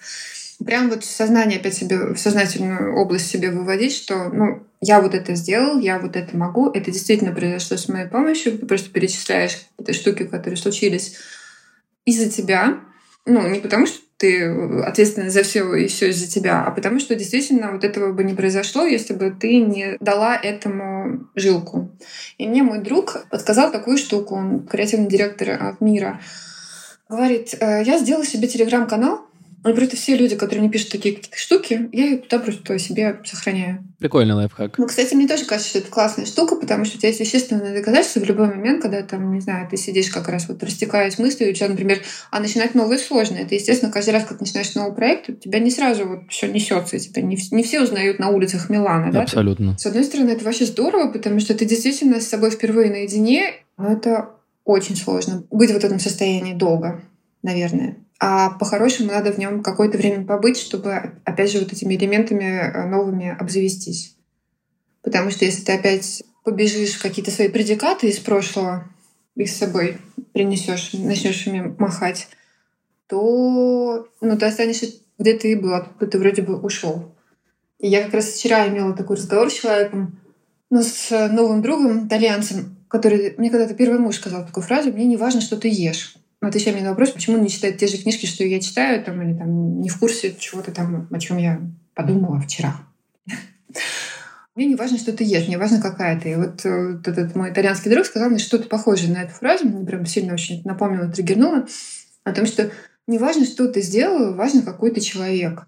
[0.66, 5.34] Прям вот сознание опять себе, в сознательную область себе выводить, что ну, я вот это
[5.36, 8.58] сделал, я вот это могу, это действительно произошло с моей помощью.
[8.60, 11.18] Ты просто перечисляешь какие-то штуки, которые случились
[12.06, 12.80] из-за тебя.
[13.26, 14.46] Ну, не потому что ты
[14.84, 18.36] ответственна за все и все из-за тебя, а потому что действительно вот этого бы не
[18.36, 21.90] произошло, если бы ты не дала этому жилку.
[22.38, 26.22] И мне мой друг подсказал такую штуку, он креативный директор от мира.
[27.10, 29.26] Говорит, «Э, я сделала себе телеграм-канал,
[29.64, 33.20] ну, просто все люди, которые не пишут такие какие-то штуки, я их туда просто себе
[33.24, 33.84] сохраняю.
[34.00, 34.78] Прикольный лайфхак.
[34.80, 37.74] Ну, кстати, мне тоже кажется, что это классная штука, потому что у тебя есть вещественное
[37.76, 41.52] доказательство в любой момент, когда там, не знаю, ты сидишь как раз вот растекаясь мыслью,
[41.52, 42.02] у тебя, например,
[42.32, 43.36] а начинать новое сложно.
[43.36, 46.98] Это, естественно, каждый раз, как начинаешь новый проект, у тебя не сразу вот все несется,
[46.98, 49.22] тебя не, не все узнают на улицах Милана, да?
[49.22, 49.78] Абсолютно.
[49.78, 53.92] С одной стороны, это вообще здорово, потому что ты действительно с собой впервые наедине, но
[53.92, 54.30] это
[54.66, 57.02] очень сложно быть в этом состоянии долго,
[57.44, 62.44] наверное а по-хорошему надо в нем какое-то время побыть, чтобы, опять же, вот этими элементами
[62.44, 64.16] э, новыми обзавестись.
[65.02, 68.88] Потому что если ты опять побежишь какие-то свои предикаты из прошлого,
[69.36, 69.98] их с собой
[70.34, 72.28] принесешь, начнешь ими махать,
[73.08, 74.86] то ну, ты останешься
[75.18, 77.16] где ты был, откуда ты вроде бы ушел.
[77.80, 80.20] И я как раз вчера имела такой разговор с человеком,
[80.70, 85.18] ну, с новым другом, итальянцем, который мне когда-то первый муж сказал такую фразу, мне не
[85.18, 86.21] важно, что ты ешь.
[86.42, 89.22] Отвечая мне на вопрос, почему он не читает те же книжки, что я читаю, там,
[89.22, 91.62] или там не в курсе чего-то там, о чем я
[91.94, 92.82] подумала вчера.
[94.56, 96.32] Мне не важно, что ты ешь, мне важно, какая ты.
[96.32, 99.66] И вот, э, вот этот мой итальянский друг сказал мне что-то похожее на эту фразу,
[99.66, 101.68] мне прям сильно очень напомнило, триггернуло,
[102.26, 102.70] о том, что
[103.08, 105.68] не важно, что ты сделал, важно, какой ты человек.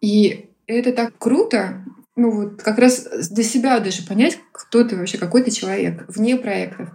[0.00, 1.84] И это так круто,
[2.16, 6.36] ну вот как раз для себя даже понять, кто ты вообще, какой ты человек, вне
[6.36, 6.88] проектов.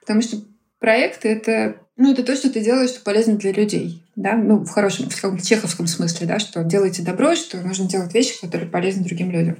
[0.00, 0.38] Потому что
[0.80, 4.02] проекты— это, ну, это то, что ты делаешь, что полезно для людей.
[4.14, 4.36] Да?
[4.36, 8.40] Ну, в хорошем, в каком-то чеховском смысле, да, что делайте добро, что нужно делать вещи,
[8.40, 9.56] которые полезны другим людям.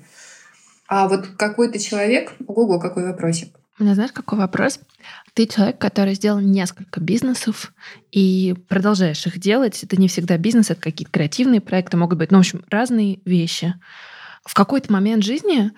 [0.87, 2.33] А вот какой ты человек?
[2.47, 3.49] Ого, какой вопросик.
[3.81, 4.79] У меня знаешь, какой вопрос?
[5.35, 7.73] Ты человек, который сделал несколько бизнесов
[8.13, 9.83] и продолжаешь их делать.
[9.83, 13.75] Это не всегда бизнес, это какие-то креативные проекты, могут быть, ну, в общем, разные вещи.
[14.45, 15.73] В какой-то момент жизни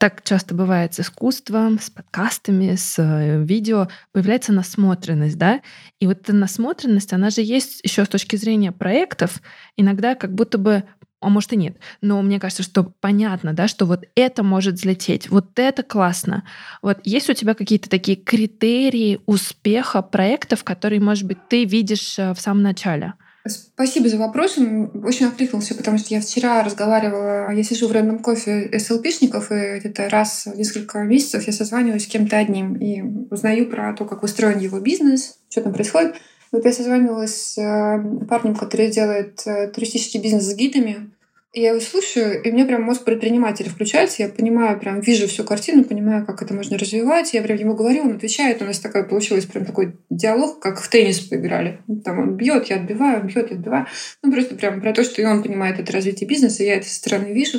[0.00, 5.60] так часто бывает с искусством, с подкастами, с э, видео, появляется насмотренность, да?
[5.98, 9.42] И вот эта насмотренность, она же есть еще с точки зрения проектов,
[9.76, 10.84] иногда как будто бы
[11.20, 11.76] а может и нет.
[12.00, 16.44] Но мне кажется, что понятно, да, что вот это может взлететь, вот это классно.
[16.80, 22.32] Вот есть у тебя какие-то такие критерии успеха проектов, которые, может быть, ты видишь э,
[22.32, 23.12] в самом начале?
[23.46, 24.58] Спасибо за вопрос.
[24.58, 29.78] Он очень откликнулся, потому что я вчера разговаривала, я сижу в рандом кофе СЛПшников, и
[29.78, 34.22] где-то раз в несколько месяцев я созваниваюсь с кем-то одним и узнаю про то, как
[34.22, 36.16] устроен его бизнес, что там происходит.
[36.52, 41.10] Вот я созванивалась с э, парнем, который делает э, туристический бизнес с гидами.
[41.52, 45.82] Я его слушаю, и меня прям мозг предпринимателя включается, я понимаю, прям вижу всю картину,
[45.82, 47.34] понимаю, как это можно развивать.
[47.34, 50.88] Я прям ему говорю, он отвечает, у нас такая получилась прям такой диалог, как в
[50.88, 51.80] теннис поиграли.
[52.04, 53.86] Там он бьет, я отбиваю, он бьет, я отбиваю.
[54.22, 56.94] Ну, просто прям про то, что и он понимает это развитие бизнеса, я это со
[56.94, 57.58] стороны вижу.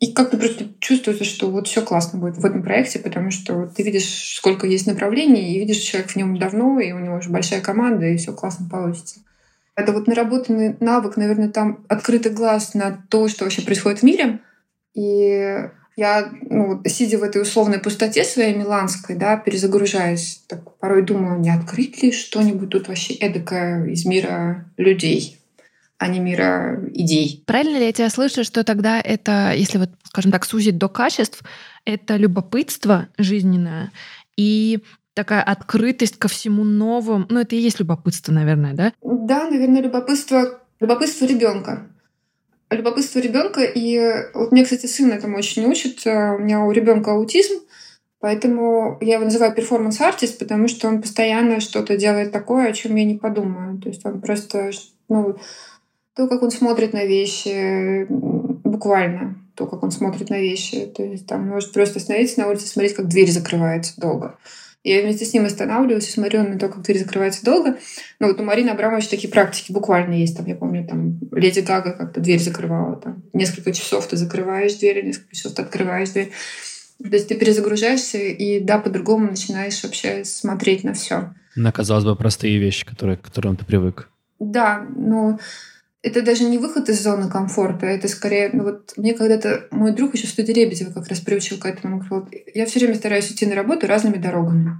[0.00, 3.82] И как-то просто чувствуется, что вот все классно будет в этом проекте, потому что ты
[3.82, 7.60] видишь, сколько есть направлений, и видишь, человек в нем давно, и у него уже большая
[7.60, 9.20] команда, и все классно получится.
[9.78, 14.40] Это вот наработанный навык, наверное, там открытый глаз на то, что вообще происходит в мире.
[14.92, 21.38] И я, ну, сидя в этой условной пустоте своей миланской, да, перезагружаясь, так порой думаю,
[21.38, 25.38] не открыть ли что-нибудь тут вообще эдакое из мира людей,
[25.96, 27.44] а не мира идей.
[27.46, 31.44] Правильно ли я тебя слышу, что тогда это, если вот, скажем так, сузить до качеств,
[31.84, 33.92] это любопытство жизненное
[34.36, 34.80] и
[35.18, 37.26] такая открытость ко всему новому.
[37.28, 38.92] Ну, это и есть любопытство, наверное, да?
[39.02, 41.88] Да, наверное, любопытство, любопытство ребенка.
[42.70, 43.64] Любопытство ребенка.
[43.64, 43.98] И
[44.32, 46.06] вот мне, кстати, сын этому очень учит.
[46.06, 47.54] У меня у ребенка аутизм.
[48.20, 53.04] Поэтому я его называю перформанс-артист, потому что он постоянно что-то делает такое, о чем я
[53.04, 53.80] не подумаю.
[53.80, 54.70] То есть он просто,
[55.08, 55.36] ну,
[56.14, 60.86] то, как он смотрит на вещи, буквально то, как он смотрит на вещи.
[60.86, 64.38] То есть там может просто остановиться на улице смотреть, как дверь закрывается долго.
[64.84, 67.78] Я вместе с ним останавливаюсь и смотрю на то, как дверь закрывается долго.
[68.20, 70.36] Ну вот у Марины Абрамович такие практики буквально есть.
[70.36, 72.96] Там, я помню, там Леди Гага как-то дверь закрывала.
[72.96, 76.32] Там, несколько часов ты закрываешь дверь, несколько часов ты открываешь дверь.
[77.02, 81.34] То есть ты перезагружаешься и, да, по-другому начинаешь вообще смотреть на все.
[81.54, 84.08] На, казалось бы, простые вещи, которые, к которым ты привык.
[84.38, 85.38] Да, но
[86.02, 90.14] это даже не выход из зоны комфорта, это скорее, ну вот мне когда-то мой друг
[90.14, 92.04] еще в студии Лебедева как раз приучил к этому,
[92.54, 94.76] я все время стараюсь идти на работу разными дорогами.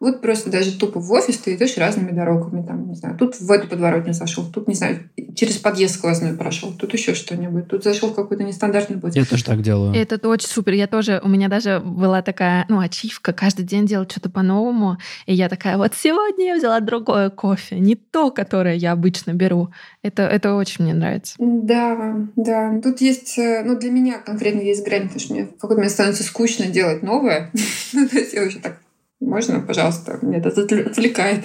[0.00, 2.66] Вот просто даже тупо в офис ты идешь разными дорогами.
[2.66, 6.72] Там, не знаю, тут в эту подворотню зашел, тут, не знаю, через подъезд сквозной прошел,
[6.72, 9.16] тут еще что-нибудь, тут зашел в какой-то нестандартный путь.
[9.16, 9.94] Я тоже так делаю.
[9.94, 10.72] Это очень супер.
[10.72, 14.98] Я тоже, у меня даже была такая, ну, ачивка, каждый день делать что-то по-новому.
[15.26, 19.70] И я такая, вот сегодня я взяла другое кофе, не то, которое я обычно беру.
[20.02, 21.34] Это, это очень мне нравится.
[21.38, 22.80] Да, да.
[22.82, 25.92] Тут есть, э, ну, для меня конкретно есть грань, потому что мне в какой-то момент
[25.92, 27.50] становится скучно делать новое.
[27.92, 28.80] Ну, то есть я уже так
[29.24, 31.44] можно, пожалуйста, меня это отвлекает.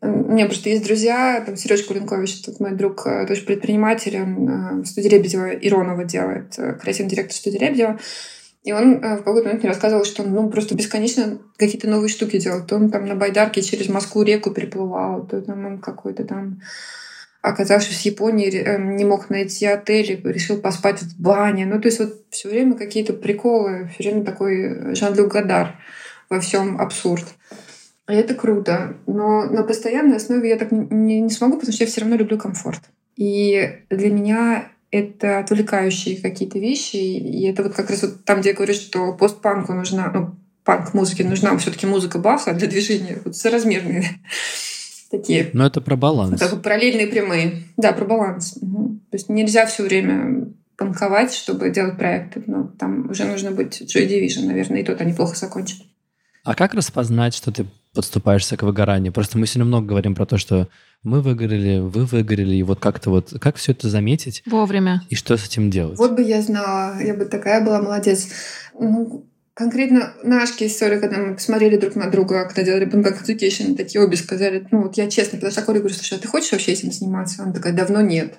[0.00, 4.48] У меня просто есть друзья, там Сереж Кулинкович, тут мой друг, э, тоже предприниматель, он
[4.48, 7.98] э, в студии Лебедева Иронова делает, э, креативный директор студии Лебедева.
[8.62, 12.38] И он в какой-то момент мне рассказывал, что он ну, просто бесконечно какие-то новые штуки
[12.38, 12.64] делал.
[12.64, 16.60] То он там на байдарке через Москву реку переплывал, то там он какой-то там
[17.40, 18.50] оказавшись в Японии,
[18.96, 21.66] не мог найти отель, решил поспать в бане.
[21.66, 25.76] Ну, то есть вот все время какие-то приколы, все время такой Жан-Люк Гадар
[26.28, 27.24] во всем абсурд.
[28.08, 28.96] И это круто.
[29.06, 32.38] Но на постоянной основе я так не, не смогу, потому что я все равно люблю
[32.38, 32.80] комфорт.
[33.16, 36.96] И для меня это отвлекающие какие-то вещи.
[36.96, 41.24] И это вот как раз вот там, где я говорю, что постпанку нужна, ну, панк-музыке
[41.24, 44.04] нужна все-таки музыка Баха для движения, вот соразмерные
[45.10, 45.50] такие.
[45.52, 46.40] Но это про баланс.
[46.40, 47.64] Как параллельные прямые.
[47.76, 48.58] Да, про баланс.
[48.60, 49.00] Угу.
[49.10, 52.42] То есть нельзя все время панковать, чтобы делать проекты.
[52.46, 55.78] Но там уже нужно быть Joy Division, наверное, и тот они плохо закончат.
[56.48, 59.12] А как распознать, что ты подступаешься к выгоранию?
[59.12, 60.66] Просто мы сегодня много говорим про то, что
[61.02, 64.42] мы выгорели, вы выгорели, и вот как-то вот, как все это заметить?
[64.46, 65.02] Вовремя.
[65.10, 65.98] И что с этим делать?
[65.98, 68.28] Вот бы я знала, я бы такая была молодец.
[68.72, 74.02] Ну, конкретно нашки история, когда мы посмотрели друг на друга, когда делали Bangkok Education, такие
[74.02, 76.52] обе сказали, ну вот я честно подошла к Оле и говорю, слушай, а ты хочешь
[76.52, 77.42] вообще этим заниматься?
[77.42, 78.38] Она такая, давно нет.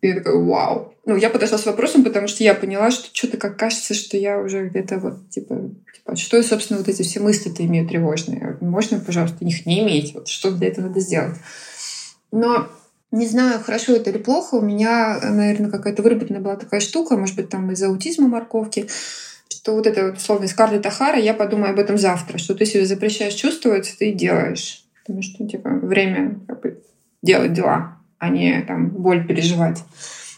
[0.00, 0.94] И я такая, вау.
[1.04, 4.38] Ну, я подошла с вопросом, потому что я поняла, что что-то как кажется, что я
[4.38, 8.56] уже где-то вот, типа, типа, что, собственно, вот эти все мысли-то имею тревожные.
[8.60, 10.14] Можно, пожалуйста, их не иметь?
[10.14, 11.36] Вот что для этого надо сделать?
[12.30, 12.68] Но
[13.10, 14.56] не знаю, хорошо это или плохо.
[14.56, 18.86] У меня, наверное, какая-то выработанная была такая штука, может быть, там из-за аутизма морковки,
[19.48, 22.84] что вот это вот условно Скарлетт Ахара, я подумаю об этом завтра, что ты себе
[22.84, 24.84] запрещаешь чувствовать, ты делаешь.
[25.04, 26.82] Потому что, типа, время как бы,
[27.22, 29.84] делать дела а не там боль переживать.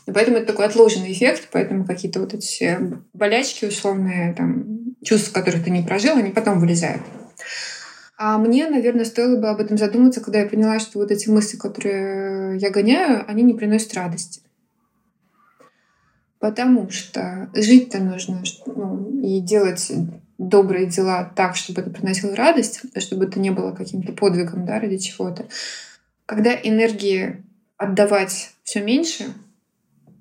[0.06, 2.80] И поэтому это такой отложенный эффект, поэтому какие-то вот эти все
[3.12, 7.02] болячки условные, там, чувства, которых ты не прожил, они потом вылезают.
[8.18, 11.56] А мне, наверное, стоило бы об этом задуматься, когда я поняла, что вот эти мысли,
[11.56, 14.42] которые я гоняю, они не приносят радости.
[16.38, 19.92] Потому что жить-то нужно ну, и делать
[20.36, 24.98] добрые дела так, чтобы это приносило радость, чтобы это не было каким-то подвигом да, ради
[24.98, 25.46] чего-то.
[26.26, 27.42] Когда энергии
[27.80, 29.32] отдавать все меньше,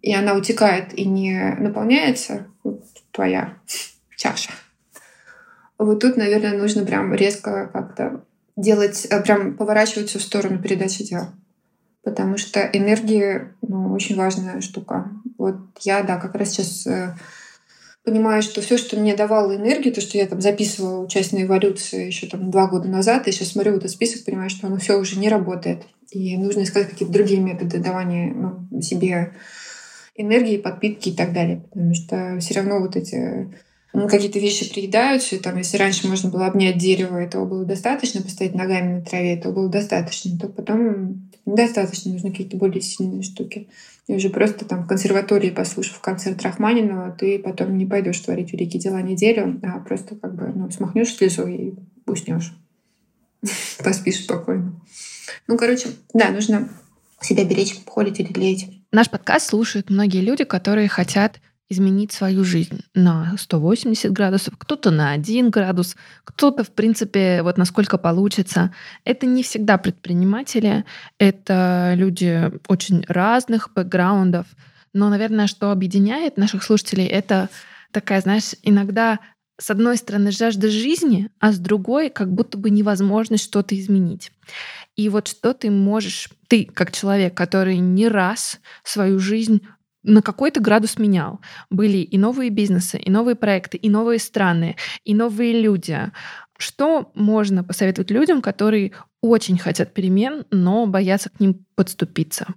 [0.01, 3.53] и она утекает и не наполняется, вот твоя
[4.15, 4.51] чаша.
[5.77, 8.23] Вот тут, наверное, нужно прям резко как-то
[8.55, 11.27] делать, э, прям поворачиваться в сторону передачи дел.
[12.01, 15.11] Потому что энергия, ну, очень важная штука.
[15.37, 17.13] Вот я, да, как раз сейчас э,
[18.03, 22.27] понимаю, что все, что мне давало энергию, то, что я там записывала участие эволюции еще
[22.27, 25.29] там два года назад, и сейчас смотрю этот список, понимаю, что оно все уже не
[25.29, 25.83] работает.
[26.11, 29.33] И нужно искать какие-то другие методы давания ну, себе
[30.15, 31.63] энергии, подпитки и так далее.
[31.69, 33.53] Потому что все равно вот эти
[33.93, 35.35] ну, какие-то вещи приедаются.
[35.35, 39.35] И, там, если раньше можно было обнять дерево, этого было достаточно, постоять ногами на траве,
[39.35, 43.67] этого было достаточно, то потом недостаточно, нужны какие-то более сильные штуки.
[44.09, 48.81] И уже просто там в консерватории, послушав концерт Рахманинова, ты потом не пойдешь творить великие
[48.81, 51.75] дела неделю, а просто как бы ну, смахнешь слезу и
[52.07, 52.51] уснешь.
[53.83, 54.73] Поспишь спокойно.
[55.45, 56.69] Ну, короче, да, нужно
[57.21, 58.71] себя беречь, холить или леять.
[58.91, 61.39] Наш подкаст слушают многие люди, которые хотят
[61.69, 67.97] изменить свою жизнь на 180 градусов, кто-то на 1 градус, кто-то, в принципе, вот насколько
[67.97, 68.73] получится.
[69.05, 70.83] Это не всегда предприниматели,
[71.19, 74.47] это люди очень разных бэкграундов.
[74.93, 77.49] Но, наверное, что объединяет наших слушателей, это
[77.91, 79.19] такая, знаешь, иногда
[79.59, 84.31] с одной стороны жажда жизни, а с другой как будто бы невозможность что-то изменить.
[84.95, 89.61] И вот что ты можешь, ты как человек, который не раз свою жизнь
[90.03, 91.41] на какой-то градус менял.
[91.69, 96.11] Были и новые бизнесы, и новые проекты, и новые страны, и новые люди.
[96.57, 98.91] Что можно посоветовать людям, которые
[99.21, 102.53] очень хотят перемен, но боятся к ним подступиться?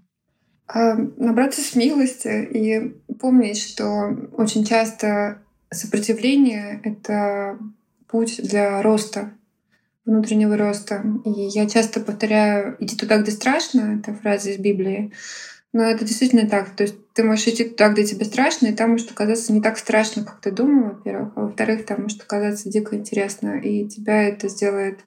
[0.66, 7.58] А, набраться смелости и помнить, что очень часто сопротивление— это
[8.06, 9.32] путь для роста,
[10.04, 11.04] внутреннего роста.
[11.24, 15.12] И я часто повторяю «иди туда, где страшно»— это фраза из Библии.
[15.72, 16.70] Но это действительно так.
[16.76, 19.78] То есть ты можешь идти туда, где тебе страшно, и там может оказаться не так
[19.78, 21.32] страшно, как ты думал, во-первых.
[21.36, 23.58] А во-вторых, там может оказаться дико интересно.
[23.58, 25.00] И тебя это сделает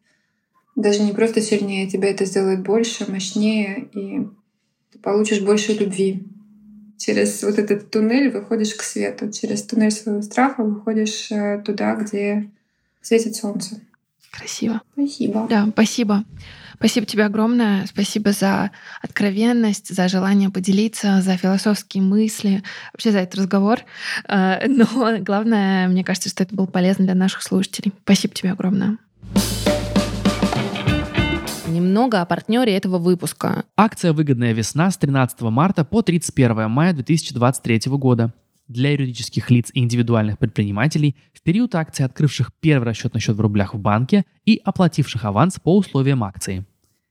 [0.75, 4.27] даже не просто сильнее, тебя это сделает больше, мощнее, и
[4.91, 6.25] ты получишь больше любви
[6.97, 9.31] через вот этот туннель выходишь к свету.
[9.31, 12.49] Через туннель своего страха выходишь э, туда, где
[13.01, 13.81] светит солнце.
[14.31, 14.81] Красиво.
[14.93, 15.47] Спасибо.
[15.49, 16.25] Да, спасибо.
[16.75, 17.85] Спасибо тебе огромное.
[17.85, 18.71] Спасибо за
[19.01, 22.63] откровенность, за желание поделиться, за философские мысли,
[22.93, 23.79] вообще за этот разговор.
[24.27, 24.85] Э, но
[25.19, 27.93] главное, мне кажется, что это было полезно для наших слушателей.
[28.03, 28.97] Спасибо тебе огромное
[31.75, 33.65] немного о партнере этого выпуска.
[33.75, 38.33] Акция «Выгодная весна» с 13 марта по 31 мая 2023 года.
[38.67, 43.75] Для юридических лиц и индивидуальных предпринимателей в период акции, открывших первый расчетный счет в рублях
[43.75, 46.65] в банке и оплативших аванс по условиям акции.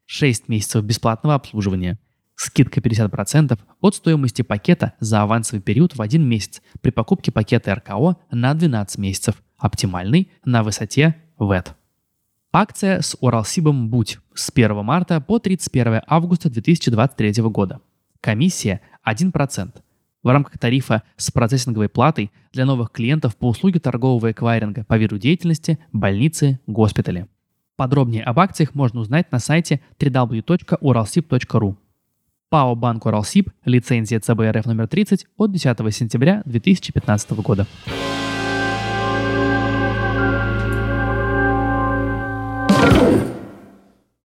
[0.06, 2.00] 6 месяцев бесплатного обслуживания.
[2.34, 8.16] Скидка 50% от стоимости пакета за авансовый период в один месяц при покупке пакета РКО
[8.32, 9.40] на 12 месяцев.
[9.56, 11.76] Оптимальный на высоте ВЭТ.
[12.52, 17.80] Акция с Уралсибом «Будь» с 1 марта по 31 августа 2023 года.
[18.20, 19.83] Комиссия 1%.
[20.24, 25.18] В рамках тарифа с процессинговой платой для новых клиентов по услуге торгового эквайринга по виду
[25.18, 27.28] деятельности, больницы, госпитали.
[27.76, 31.76] Подробнее об акциях можно узнать на сайте www.uralsip.ru.
[32.48, 37.66] ПАО «Банк Уралсиб», лицензия ЦБРФ номер 30 от 10 сентября 2015 года.